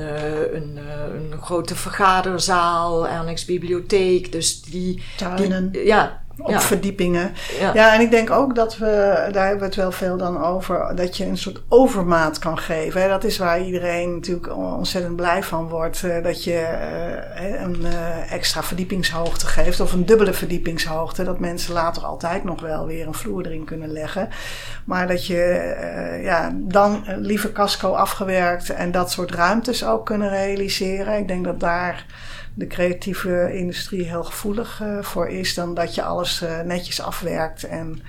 [0.56, 0.80] een,
[1.14, 4.32] een, grote vergaderzaal, annex bibliotheek.
[4.32, 5.04] Dus die.
[5.18, 5.72] Tuinen.
[5.72, 6.62] Die, ja, op ja.
[6.62, 7.34] verdiepingen.
[7.60, 7.74] Ja.
[7.74, 7.94] ja.
[7.94, 8.86] en ik denk ook dat we,
[9.32, 13.10] daar hebben we het wel veel dan over, dat je een soort overmaat kan geven.
[13.10, 16.04] Dat is waar iedereen natuurlijk ontzettend blij van wordt.
[16.04, 21.24] Eh, dat je eh, een eh, extra verdiepingshoogte geeft of een dubbele verdiepingshoogte.
[21.24, 24.30] Dat mensen later altijd nog wel weer een vloer erin kunnen leggen.
[24.86, 25.38] Maar dat je
[26.24, 31.18] ja, dan liever casco afgewerkt en dat soort ruimtes ook kunnen realiseren.
[31.18, 32.06] Ik denk dat daar
[32.54, 35.54] de creatieve industrie heel gevoelig voor is.
[35.54, 38.02] Dan dat je alles uh, netjes afwerkt en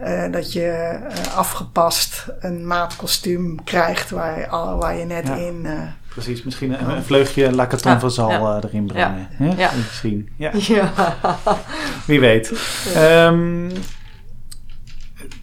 [0.00, 0.98] uh, dat je
[1.34, 5.34] afgepast een maatkostuum krijgt waar, waar je net ja.
[5.34, 5.66] in.
[6.08, 8.60] Precies, misschien een, een vleugje lacaton van zal ja.
[8.62, 9.28] erin brengen.
[9.38, 9.52] Ja.
[9.56, 9.70] ja.
[9.76, 10.28] Misschien.
[10.36, 10.52] Ja.
[12.06, 12.52] Wie weet.
[12.96, 13.70] Um,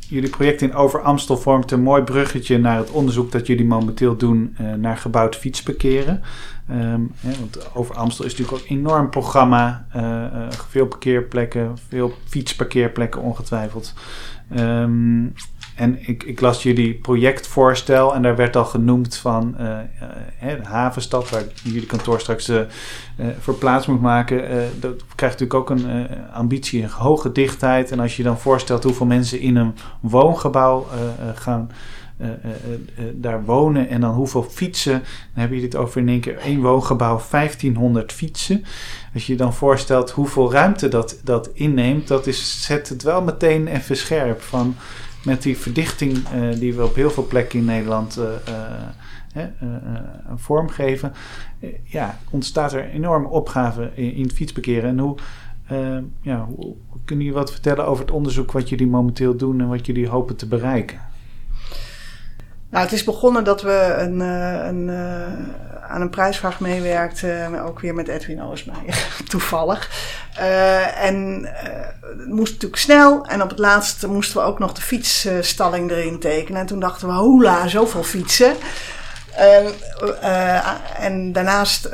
[0.10, 4.16] jullie project in Over Amstel vormt een mooi bruggetje naar het onderzoek dat jullie momenteel
[4.16, 6.22] doen uh, naar gebouwd fietsparkeren.
[6.72, 9.86] Um, want over Amstel is natuurlijk ook een enorm programma.
[9.96, 13.94] Uh, uh, veel parkeerplekken, veel fietsparkeerplekken ongetwijfeld.
[14.58, 15.34] Um,
[15.80, 19.78] en ik, ik, las jullie projectvoorstel en daar werd al genoemd van uh,
[20.40, 22.52] de havenstad, waar jullie kantoor straks
[23.40, 24.38] voor plaats moet maken.
[24.80, 27.92] dat krijgt natuurlijk ook een ambitie, een hoge dichtheid.
[27.92, 30.88] En als je dan voorstelt hoeveel mensen in een woongebouw
[31.36, 31.70] gaan
[32.22, 35.04] uh, uh, daar wonen en dan hoeveel fietsen.
[35.34, 38.66] Dan heb je dit over in één keer één woongebouw, 1500 fietsen.
[39.14, 43.22] Als je je dan voorstelt hoeveel ruimte dat, dat inneemt, dat is, zet het wel
[43.22, 44.42] meteen even scherp.
[44.42, 44.76] Van,
[45.30, 46.18] met die verdichting
[46.60, 48.20] die we op heel veel plekken in Nederland
[50.36, 51.14] vormgeven,
[51.84, 54.86] ja, ontstaat er enorme opgave in, in het fietsbekeer.
[54.86, 55.16] En hoe,
[56.22, 56.76] ja, hoe,
[57.06, 60.36] kunnen jullie wat vertellen over het onderzoek wat jullie momenteel doen en wat jullie hopen
[60.36, 61.00] te bereiken?
[62.70, 67.80] Nou, het is begonnen dat we een, uh, een, uh, aan een prijsvraag meewerkten, ook
[67.80, 69.90] weer met Edwin Oosmeijer, toevallig.
[70.40, 71.50] Uh, en
[72.02, 76.20] het moest natuurlijk snel en op het laatst moesten we ook nog de fietsstalling erin
[76.20, 76.62] tekenen.
[76.62, 78.56] En toen dachten we, hola, zoveel fietsen.
[79.36, 79.66] En,
[80.98, 81.90] en daarnaast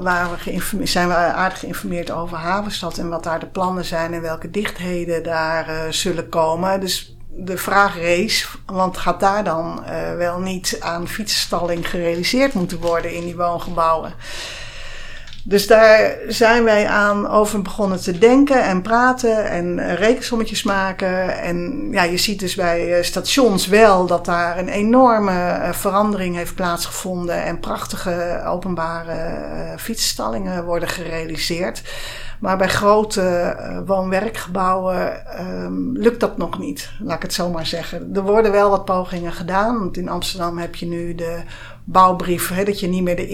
[0.00, 0.30] waren
[0.70, 4.50] we zijn we aardig geïnformeerd over Havenstad en wat daar de plannen zijn en welke
[4.50, 6.80] dichtheden daar zullen komen.
[6.80, 12.80] Dus de vraag rees, want gaat daar dan uh, wel niet aan fietsstalling gerealiseerd moeten
[12.80, 14.14] worden in die woongebouwen?
[15.48, 21.38] Dus daar zijn wij aan over begonnen te denken en praten en rekensommetjes maken.
[21.38, 27.42] En ja, je ziet dus bij stations wel dat daar een enorme verandering heeft plaatsgevonden
[27.42, 29.14] en prachtige openbare
[29.78, 31.82] fietsstallingen worden gerealiseerd.
[32.40, 38.10] Maar bij grote woon-werkgebouwen um, lukt dat nog niet, laat ik het zo maar zeggen.
[38.14, 39.78] Er worden wel wat pogingen gedaan.
[39.78, 41.40] Want in Amsterdam heb je nu de
[41.84, 43.28] bouwbrief, hè, dat je niet meer de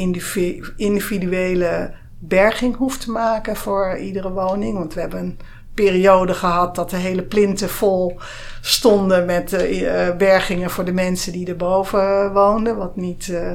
[0.77, 4.79] individuele berging hoeft te maken voor iedere woning.
[4.79, 5.39] Want we hebben een
[5.75, 8.19] periode gehad dat de hele plinten vol
[8.61, 12.77] stonden met uh, bergingen voor de mensen die erboven woonden.
[12.77, 13.29] Wat niet.
[13.29, 13.53] Uh,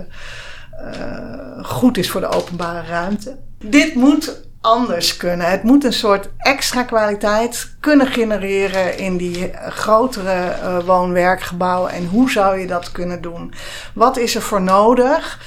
[1.63, 3.37] goed is voor de openbare ruimte.
[3.57, 5.49] Dit moet anders kunnen.
[5.49, 10.55] Het moet een soort extra kwaliteit kunnen genereren in die grotere
[10.85, 11.91] woon-werkgebouwen.
[11.91, 13.53] En hoe zou je dat kunnen doen?
[13.93, 15.39] Wat is er voor nodig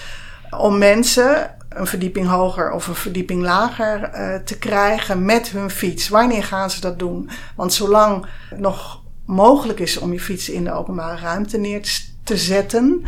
[0.50, 6.08] om mensen een verdieping hoger of een verdieping lager uh, te krijgen met hun fiets?
[6.08, 7.30] Wanneer gaan ze dat doen?
[7.56, 12.36] Want zolang het nog mogelijk is om je fiets in de openbare ruimte neer te
[12.36, 13.04] zetten,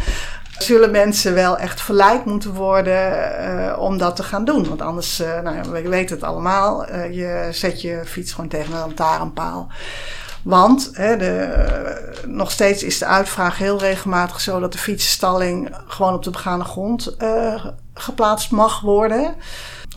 [0.58, 4.68] zullen mensen wel echt verleid moeten worden uh, om dat te gaan doen.
[4.68, 8.78] Want anders, uh, nou we weten het allemaal, je zet je fiets gewoon tegen een
[8.78, 9.68] lantaarnpaal.
[10.42, 16.14] Want hè, de, nog steeds is de uitvraag heel regelmatig zo dat de fietsstalling gewoon
[16.14, 17.16] op de begane grond
[17.94, 19.34] geplaatst mag worden.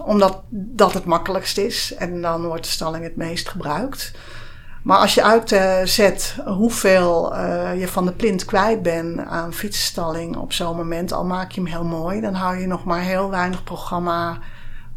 [0.02, 4.12] Omdat dat het makkelijkst is en dan wordt de stalling het meest gebruikt.
[4.86, 10.54] Maar als je uitzet hoeveel uh, je van de plint kwijt bent aan fietsstalling op
[10.54, 13.64] zo'n moment, al maak je hem heel mooi, dan hou je nog maar heel weinig
[13.64, 14.38] programma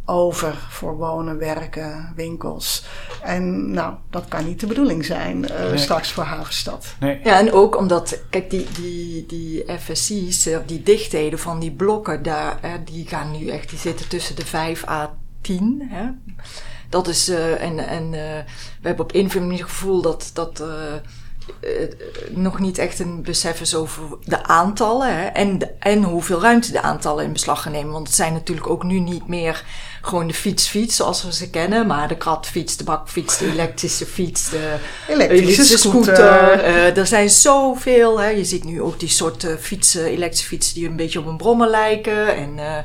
[0.09, 2.84] over voor wonen, werken, winkels.
[3.22, 5.78] En nou, dat kan niet de bedoeling zijn uh, nee.
[5.78, 6.86] straks voor Havenstad.
[7.00, 7.20] Nee.
[7.24, 12.59] Ja, en ook omdat, kijk, die, die, die FSC's, die dichtheden van die blokken, daar,
[12.84, 15.88] die gaan nu echt, die zitten tussen de 5 à 10.
[15.90, 16.06] Hè?
[16.88, 18.11] dat is, uh, en, en uh,
[18.80, 20.66] we hebben op een manier het gevoel dat, dat uh,
[22.28, 26.82] nog niet echt een besef is over de aantallen hè, en, en hoeveel ruimte de
[26.82, 27.92] aantallen in beslag gaan nemen.
[27.92, 29.64] Want het zijn natuurlijk ook nu niet meer
[30.03, 34.51] gewoon de fietsfiets zoals we ze kennen, maar de kratfiets, de bakfiets, de elektrische fiets,
[34.51, 34.76] de
[35.09, 36.16] elektrische, scooter.
[36.16, 36.99] scooter.
[36.99, 38.20] er zijn zoveel.
[38.20, 38.28] Hè.
[38.28, 41.68] Je ziet nu ook die soort fietsen, elektrische fietsen die een beetje op een brommer
[41.68, 42.36] lijken.
[42.36, 42.84] En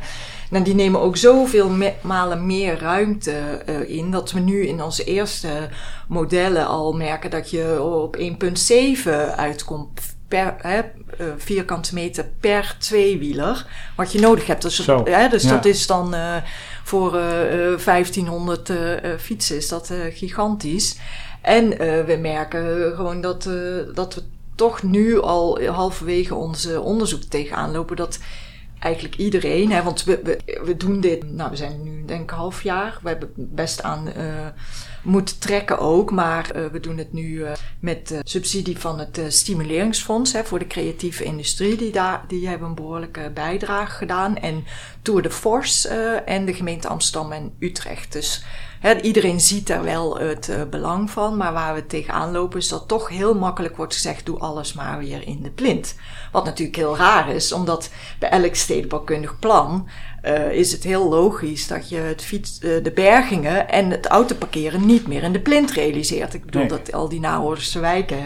[0.53, 4.83] nou, die nemen ook zoveel me malen meer ruimte uh, in dat we nu in
[4.83, 5.69] onze eerste
[6.07, 13.65] modellen al merken dat je op 1,7 uitkomt per hè, uh, vierkante meter per tweewieler.
[13.95, 14.61] Wat je nodig hebt.
[14.61, 15.49] Dus, hè, dus ja.
[15.49, 16.35] dat is dan uh,
[16.83, 18.71] voor 1500
[19.19, 20.97] fietsen is dat gigantisch.
[21.41, 21.69] En
[22.05, 23.49] we merken gewoon dat,
[23.93, 24.21] dat we
[24.55, 28.19] toch nu al halverwege onze onderzoek tegenaan lopen dat
[28.83, 29.71] eigenlijk iedereen.
[29.71, 32.99] Hè, want we, we, we doen dit, nou we zijn nu denk ik half jaar.
[33.01, 34.07] We hebben best aan
[35.03, 36.11] moeten trekken ook.
[36.11, 40.67] Maar uh, we doen het nu uh, met subsidie van het Stimuleringsfonds hè, voor de
[40.67, 41.75] creatieve industrie.
[41.75, 44.37] Die, daar, die hebben een behoorlijke bijdrage gedaan.
[44.37, 44.65] En
[45.01, 45.89] Tour de Force
[46.25, 48.11] en de gemeente Amsterdam en Utrecht.
[48.11, 48.43] Dus
[48.83, 52.87] He, iedereen ziet daar wel het belang van, maar waar we tegenaan lopen is dat
[52.87, 55.95] toch heel makkelijk wordt gezegd: doe alles maar weer in de plint.
[56.31, 57.89] Wat natuurlijk heel raar is, omdat
[58.19, 59.87] bij elk stedenbouwkundig plan
[60.23, 64.85] uh, is het heel logisch dat je het fiets, uh, de bergingen en het autoparkeren
[64.85, 66.33] niet meer in de plint realiseert.
[66.33, 66.69] Ik bedoel nee.
[66.69, 68.17] dat al die Nahoorderse wijken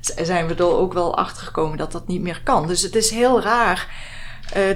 [0.00, 2.66] zijn we er ook wel achter gekomen dat dat niet meer kan.
[2.66, 4.10] Dus het is heel raar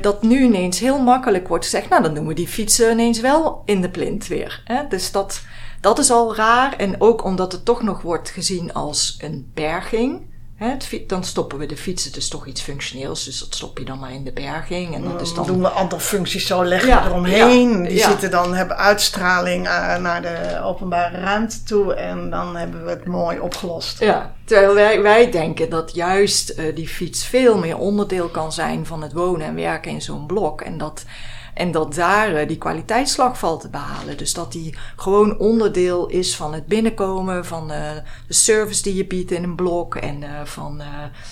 [0.01, 3.62] dat nu ineens heel makkelijk wordt gezegd, nou dan doen we die fietsen ineens wel
[3.64, 4.62] in de plint weer.
[4.64, 4.82] Hè?
[4.89, 5.43] Dus dat,
[5.80, 6.76] dat is al raar.
[6.76, 10.34] En ook omdat het toch nog wordt gezien als een berging.
[10.57, 10.77] Hè?
[11.07, 13.25] dan stoppen we de fietsen, dus toch iets functioneels.
[13.25, 14.95] Dus dat stop je dan maar in de berging.
[14.95, 15.47] En dat is dan...
[15.47, 17.83] doen we andere functies zo, leggen ja, eromheen.
[17.83, 18.09] Ja, die ja.
[18.09, 21.95] zitten dan, hebben uitstraling uh, naar de openbare ruimte toe.
[21.95, 24.01] En dan hebben we het mooi opgelost.
[24.01, 28.87] Ja, Terwijl wij, wij denken dat juist uh, die fiets veel meer onderdeel kan zijn
[28.87, 30.61] van het wonen en werken in zo'n blok.
[30.61, 31.05] En dat,
[31.55, 34.17] en dat daar uh, die kwaliteitsslag valt te behalen.
[34.17, 39.31] Dus dat die gewoon onderdeel is van het binnenkomen, van de service die je biedt
[39.31, 40.83] in een blok en van,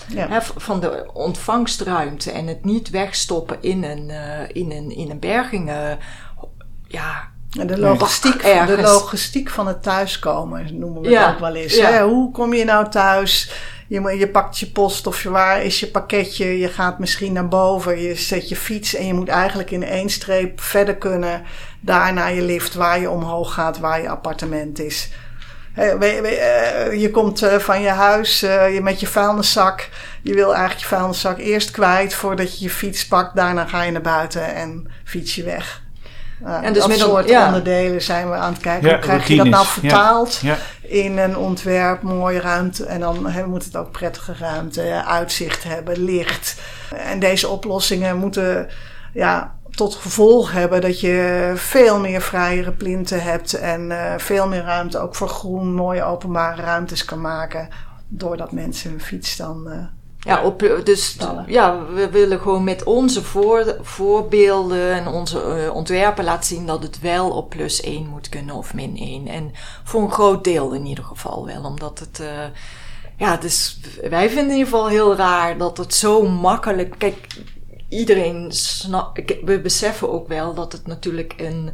[0.08, 0.28] ja.
[0.28, 2.30] hè, van de ontvangstruimte.
[2.30, 4.10] En het niet wegstoppen in een,
[4.52, 5.72] in een, in een berging.
[6.88, 11.24] ja, en de logistiek, de logistiek van het thuiskomen noemen we ja.
[11.24, 11.76] het ook wel eens.
[11.76, 11.90] Ja.
[11.90, 12.02] Hè?
[12.02, 13.52] Hoe kom je nou thuis?
[13.88, 16.58] Je, je pakt je post of je, waar is je pakketje?
[16.58, 20.10] Je gaat misschien naar boven, je zet je fiets en je moet eigenlijk in één
[20.10, 21.42] streep verder kunnen.
[21.80, 25.10] Daar naar je lift, waar je omhoog gaat, waar je appartement is.
[25.74, 29.88] Je komt eh, van je huis eh, met je vuilniszak.
[30.22, 33.36] Je wil eigenlijk je vuilniszak eerst kwijt voordat je je fiets pakt.
[33.36, 35.82] Daarna ga je naar buiten en fiets je weg.
[36.42, 37.46] Uh, en dus dat middel, soort ja.
[37.46, 38.88] onderdelen zijn we aan het kijken.
[38.88, 42.86] Ja, Hoe krijg je dat nou vertaald ja, in een ontwerp, mooie ruimte.
[42.86, 46.60] En dan he, moet het ook prettige ruimte, uitzicht hebben, licht.
[46.96, 48.68] En deze oplossingen moeten
[49.12, 53.54] ja, tot gevolg hebben dat je veel meer vrijere plinten hebt.
[53.54, 57.68] En uh, veel meer ruimte ook voor groen, mooie openbare ruimtes kan maken.
[58.08, 59.64] Doordat mensen hun fiets dan...
[59.68, 59.84] Uh,
[60.18, 61.16] ja, op, dus
[61.46, 66.82] ja, we willen gewoon met onze voor, voorbeelden en onze uh, ontwerpen laten zien dat
[66.82, 69.26] het wel op plus 1 moet kunnen of min 1.
[69.26, 69.50] En
[69.84, 72.20] voor een groot deel in ieder geval wel, omdat het.
[72.20, 72.28] Uh,
[73.16, 76.94] ja, dus wij vinden in ieder geval heel raar dat het zo makkelijk.
[76.98, 77.26] Kijk,
[77.94, 81.70] iedereen snap, we beseffen ook wel dat het natuurlijk een,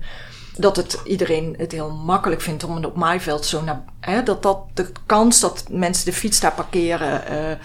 [0.56, 4.58] dat het iedereen het heel makkelijk vindt om op maaiveld zo naar, hè, dat dat
[4.74, 7.56] de kans dat mensen de fiets daar parkeren, uh,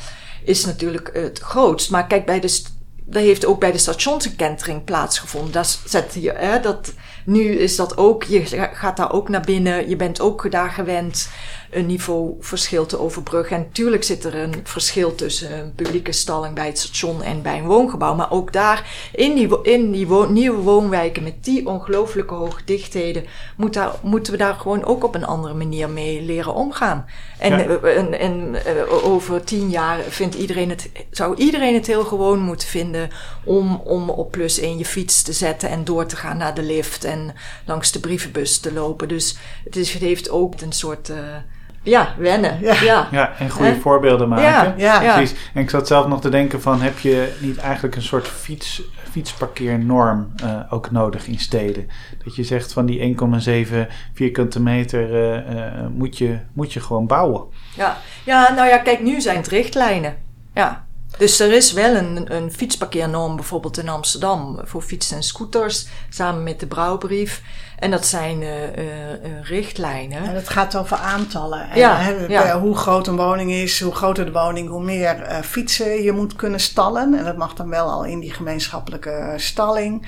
[0.43, 1.89] is natuurlijk het grootst.
[1.89, 2.61] Maar kijk, bij de,
[3.05, 5.51] dat heeft ook bij de stations een kentering plaatsgevonden.
[5.51, 6.93] Dat zet je, hè, dat,
[7.25, 11.29] nu is dat ook, je gaat daar ook naar binnen, je bent ook daar gewend
[11.75, 13.55] een niveauverschil te overbruggen.
[13.57, 17.57] En natuurlijk zit er een verschil tussen een publieke stalling bij het station en bij
[17.57, 18.15] een woongebouw.
[18.15, 23.25] Maar ook daar, in die, in die nieuwe woonwijken met die ongelooflijke hoge dichtheden,
[23.57, 27.05] moet daar, moeten we daar gewoon ook op een andere manier mee leren omgaan.
[27.37, 32.03] En, eh, en, en uh, over tien jaar vindt iedereen het, zou iedereen het heel
[32.03, 33.09] gewoon moeten vinden
[33.43, 36.63] om, om op plus één je fiets te zetten en door te gaan naar de
[36.63, 37.33] lift en
[37.65, 39.07] langs de brievenbus te lopen.
[39.07, 41.09] Dus het, is, het heeft ook een soort.
[41.09, 41.17] Uh,
[41.85, 42.57] ja, wennen.
[42.61, 43.07] Ja, ja.
[43.11, 44.77] ja en goede voorbeelden maken.
[44.77, 45.13] Ja, ja.
[45.13, 45.37] Precies.
[45.53, 48.81] En ik zat zelf nog te denken van, heb je niet eigenlijk een soort fiets,
[49.11, 51.89] fietsparkeernorm uh, ook nodig in steden?
[52.23, 53.17] Dat je zegt van die
[53.69, 53.73] 1,7
[54.13, 57.43] vierkante meter uh, uh, moet, je, moet je gewoon bouwen.
[57.75, 57.97] Ja.
[58.25, 60.15] ja, nou ja, kijk, nu zijn het richtlijnen.
[60.53, 60.85] Ja,
[61.17, 66.43] dus er is wel een, een fietsparkeernorm bijvoorbeeld in Amsterdam voor fietsen en scooters, samen
[66.43, 67.41] met de brouwbrief.
[67.79, 68.83] En dat zijn uh, uh,
[69.43, 70.23] richtlijnen.
[70.23, 71.69] En het gaat over aantallen.
[71.69, 72.59] En, ja, hè, ja.
[72.59, 76.59] Hoe groot een woning is, hoe groter de woning, hoe meer fietsen je moet kunnen
[76.59, 77.17] stallen.
[77.17, 80.07] En dat mag dan wel al in die gemeenschappelijke stalling.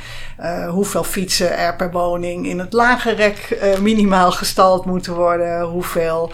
[0.70, 5.62] hoeveel fietsen er per woning in het lage rek minimaal gestald moeten worden.
[5.62, 6.32] Hoeveel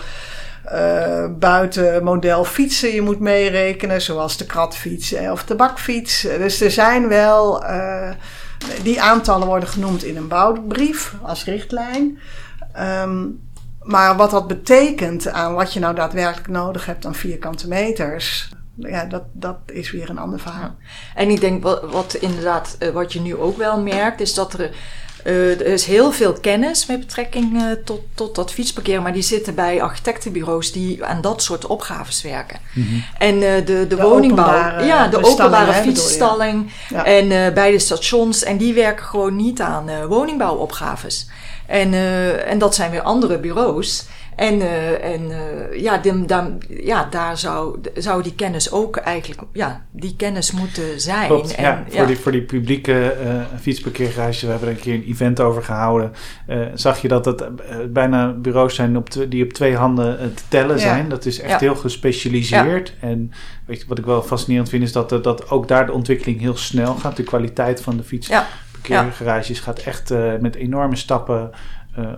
[0.71, 6.21] uh, buiten model fietsen je moet meerekenen, zoals de kratfiets of de bakfiets.
[6.21, 8.09] Dus er zijn wel, uh,
[8.83, 12.19] die aantallen worden genoemd in een bouwbrief als richtlijn.
[12.79, 13.41] Um,
[13.83, 19.05] maar wat dat betekent aan wat je nou daadwerkelijk nodig hebt aan vierkante meters, ja,
[19.05, 20.75] dat, dat is weer een ander verhaal.
[21.15, 24.69] En ik denk wat, inderdaad, uh, wat je nu ook wel merkt, is dat er
[25.23, 29.21] uh, er is heel veel kennis met betrekking uh, tot, tot dat fietsparkeren, maar die
[29.21, 32.59] zitten bij architectenbureaus die aan dat soort opgaves werken.
[32.73, 33.03] Mm -hmm.
[33.17, 37.05] En uh, de, de, de, woningbouw, ja, de openbare fietsstalling ja.
[37.05, 41.27] en bij de stations, en die werken gewoon niet aan woningbouwopgaves.
[41.65, 41.93] En,
[42.45, 44.05] en dat zijn weer andere bureaus.
[44.35, 49.85] En, uh, en uh, ja, de, ja, daar zou, zou die kennis ook eigenlijk, ja,
[49.91, 51.27] die kennis moeten zijn.
[51.27, 53.15] Klopt, en, ja, voor, Die, voor die publieke
[53.63, 53.73] uh,
[54.41, 56.11] we hebben er een keer een event over gehouden,
[56.73, 57.43] zag je dat het
[57.93, 61.09] bijna bureaus zijn op die op twee handen te tellen zijn.
[61.09, 62.93] Dat is echt heel gespecialiseerd.
[62.99, 63.31] En
[63.65, 66.57] weet je, wat ik wel fascinerend vind, is dat, dat ook daar de ontwikkeling heel
[66.57, 67.15] snel gaat.
[67.15, 71.51] De kwaliteit van de fietsparkeergarages gaat echt met enorme stappen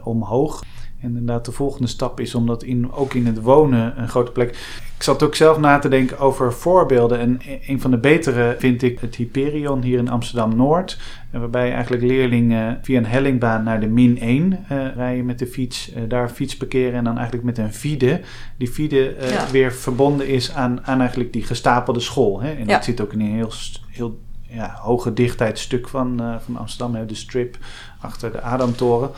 [0.04, 0.64] omhoog.
[1.06, 4.32] En inderdaad, de volgende stap is om dat in, ook in het wonen een grote
[4.32, 4.50] plek.
[4.96, 7.20] Ik zat ook zelf na te denken over voorbeelden.
[7.20, 11.00] En een van de betere vind ik het Hyperion hier in Amsterdam Noord.
[11.32, 15.48] Waarbij eigenlijk leerlingen via een hellingbaan naar de min 1 uh, eh, rijden met de
[15.48, 15.92] fiets.
[15.96, 18.22] Uh, daar fiets parkeren en dan eigenlijk met een fide.
[18.58, 19.52] Die fide uh, ja.
[19.52, 22.42] weer verbonden is aan, aan eigenlijk die gestapelde school.
[22.42, 22.52] Hè?
[22.52, 22.74] En ja.
[22.74, 23.52] dat zit ook in een heel,
[23.88, 26.96] heel ja, hoge dichtheidsstuk van, van Amsterdam.
[26.96, 27.06] Hè?
[27.06, 27.58] De strip
[28.00, 29.10] achter de Adamtoren.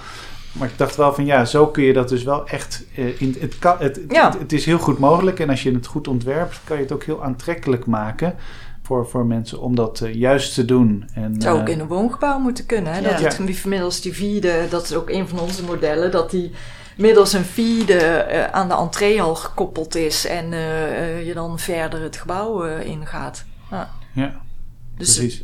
[0.57, 2.83] Maar ik dacht wel van ja, zo kun je dat dus wel echt.
[2.97, 4.29] Uh, in, het, kan, het, ja.
[4.29, 5.39] het, het, is heel goed mogelijk.
[5.39, 8.35] En als je het goed ontwerpt, kan je het ook heel aantrekkelijk maken.
[8.83, 11.09] Voor, voor mensen om dat uh, juist te doen.
[11.13, 12.93] En, het zou ook in een woongebouw moeten kunnen.
[12.93, 13.01] Hè?
[13.01, 13.27] Dat ja.
[13.27, 16.51] het middels die vierde, dat is ook een van onze modellen, dat die
[16.97, 20.25] middels een vierde uh, aan de entree al gekoppeld is.
[20.25, 20.49] En
[21.25, 23.45] je dan verder het gebouw ingaat.
[23.71, 24.41] Ja, ja
[24.97, 25.43] dus, precies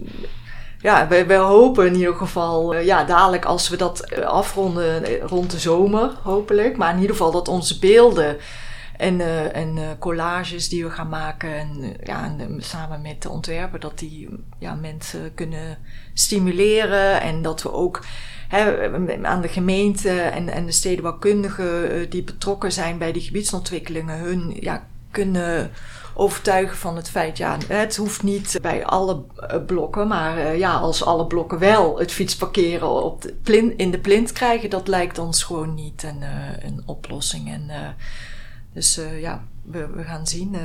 [0.84, 5.12] ja, wij, wij hopen in ieder geval, uh, ja, dadelijk als we dat uh, afronden
[5.12, 6.78] uh, rond de zomer, hopelijk.
[6.78, 8.38] Maar in ieder geval dat onze beelden
[8.98, 9.22] en,
[9.54, 14.30] en collages die we gaan maken, en, ja, en, samen met de ontwerper, dat die
[14.60, 15.78] ja, mensen kunnen
[16.14, 17.22] stimuleren.
[17.22, 18.04] En dat we ook
[18.48, 18.90] hè,
[19.22, 24.88] aan de gemeente en, en de stedenbouwkundigen die betrokken zijn bij die gebiedsontwikkelingen, hun ja,
[25.12, 25.72] kunnen
[26.14, 30.74] overtuigen van het feit, ja, het hoeft niet bij alle eh, blokken, maar uh, ja,
[30.74, 35.18] als alle blokken wel het fietsparkeren op de plint, in de plint krijgen, dat lijkt
[35.18, 37.52] ons gewoon niet een, uh, een oplossing.
[37.52, 37.96] En,
[38.74, 40.56] dus ja, we, we gaan zien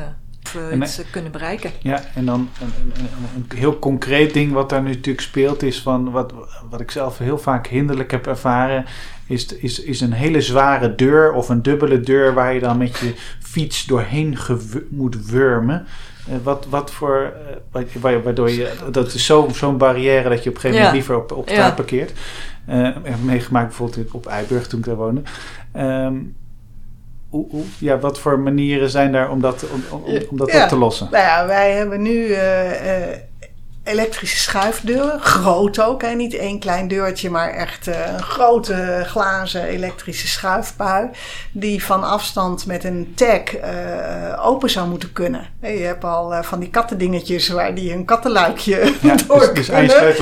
[0.42, 1.70] of we iets kunnen bereiken.
[1.82, 3.02] Ja, en dan een, een,
[3.34, 6.32] een, heel concreet ding wat daar nu natuurlijk speelt, is van wat,
[6.70, 8.84] wat ik zelf heel vaak hinderlijk heb ervaren,
[9.26, 12.98] is, is, is een hele zware deur of een dubbele deur waar je dan met
[12.98, 13.14] je
[13.50, 14.38] fiets doorheen
[14.88, 15.86] moet wurmen.
[16.28, 17.32] Uh, wat, wat voor,
[17.72, 21.32] uh, waardoor je, dat is zo'n barrière dat je op een gegeven moment liever op,
[21.32, 21.74] op straat ja.
[21.74, 22.12] parkeert.
[22.68, 25.22] Uh, ik heb meegemaakt bijvoorbeeld op Eiburg toen ik daar woonde.
[25.76, 26.36] Um,
[27.28, 30.62] hoe, hoe, ja, wat voor manieren zijn daar om dat, om, om, om dat ja.
[30.62, 31.08] op te lossen?
[31.10, 32.34] Nou ja, wij hebben nu
[33.88, 35.20] elektrische schuifdeuren.
[35.20, 36.14] Groot ook, hè?
[36.14, 41.08] niet één klein deurtje, maar echt uh, een grote glazen elektrische schuifpui.
[41.52, 45.46] Die van afstand met een tag uh, open zou moeten kunnen.
[45.60, 49.66] Je hebt al uh, van die kattendingetjes waar die een kattenluikje ja, door dus, dus.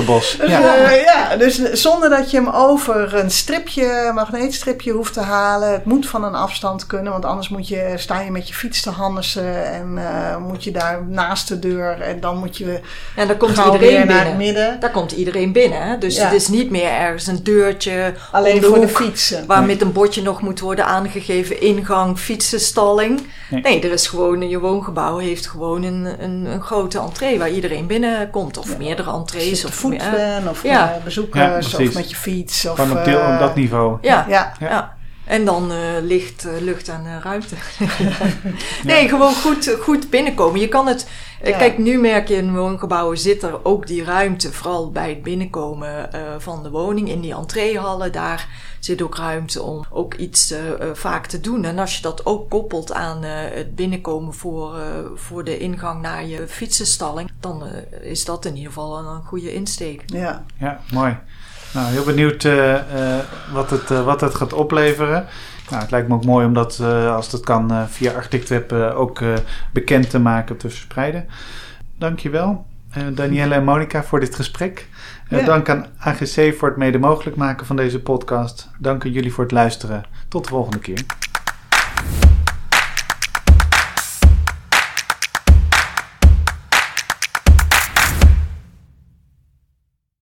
[0.05, 0.89] Dus, ja.
[0.89, 5.71] ja, dus zonder dat je hem over een stripje, magneetstripje hoeft te halen.
[5.71, 8.81] Het moet van een afstand kunnen, want anders moet je, sta je met je fiets
[8.81, 9.99] te hannissen en
[10.41, 12.79] moet je daar naast de deur en dan moet je...
[13.15, 14.79] Ja, dan komt iedereen naar het midden.
[14.79, 15.81] Daar komt iedereen binnen.
[15.81, 15.97] Hè?
[15.97, 18.13] Dus het is niet meer ergens een deurtje.
[18.31, 19.45] Alleen de voor de fietsen.
[19.45, 23.21] Waar met een bordje nog moet worden aangegeven: ingang, fietsenstalling.
[23.49, 27.51] Nee, nee er is gewoon, je woongebouw heeft gewoon een, een, een grote entree waar
[27.51, 28.57] iedereen binnenkomt.
[28.57, 29.65] Of meerdere entrees.
[29.65, 30.99] Of voetben, of ja.
[31.03, 32.65] bezoekers, of met je fiets.
[32.65, 33.97] Of, Gewoon op, deel, op dat niveau.
[34.01, 34.25] ja.
[34.59, 34.95] ja.
[35.27, 37.55] En dan uh, licht, uh, lucht en uh, ruimte.
[38.83, 39.09] nee, ja.
[39.09, 40.59] gewoon goed, goed binnenkomen.
[40.59, 41.09] Je kan het.
[41.43, 41.57] Ja.
[41.57, 46.09] Kijk, nu merk je in woongebouwen zit er ook die ruimte, vooral bij het binnenkomen
[46.37, 48.11] van de woning, in die entreehallen.
[48.11, 48.47] Daar
[48.79, 50.53] zit ook ruimte om ook iets
[50.93, 51.63] vaak te doen.
[51.63, 54.75] En als je dat ook koppelt aan het binnenkomen voor,
[55.15, 57.63] voor de ingang naar je fietsenstalling, dan
[58.01, 60.03] is dat in ieder geval een, een goede insteek.
[60.05, 61.17] Ja, ja mooi.
[61.73, 62.79] Nou, heel benieuwd uh, uh,
[63.53, 65.25] wat, het, uh, wat het gaat opleveren.
[65.69, 69.21] Nou, het lijkt me ook mooi om dat, als dat kan, via ArchitectWeb ook
[69.73, 71.27] bekend te maken, te verspreiden.
[71.97, 72.65] Dankjewel,
[73.13, 74.87] Danielle en Monica, voor dit gesprek.
[75.29, 75.41] Ja.
[75.41, 78.69] Dank aan AGC voor het mede mogelijk maken van deze podcast.
[78.79, 80.03] Dank aan jullie voor het luisteren.
[80.27, 81.05] Tot de volgende keer.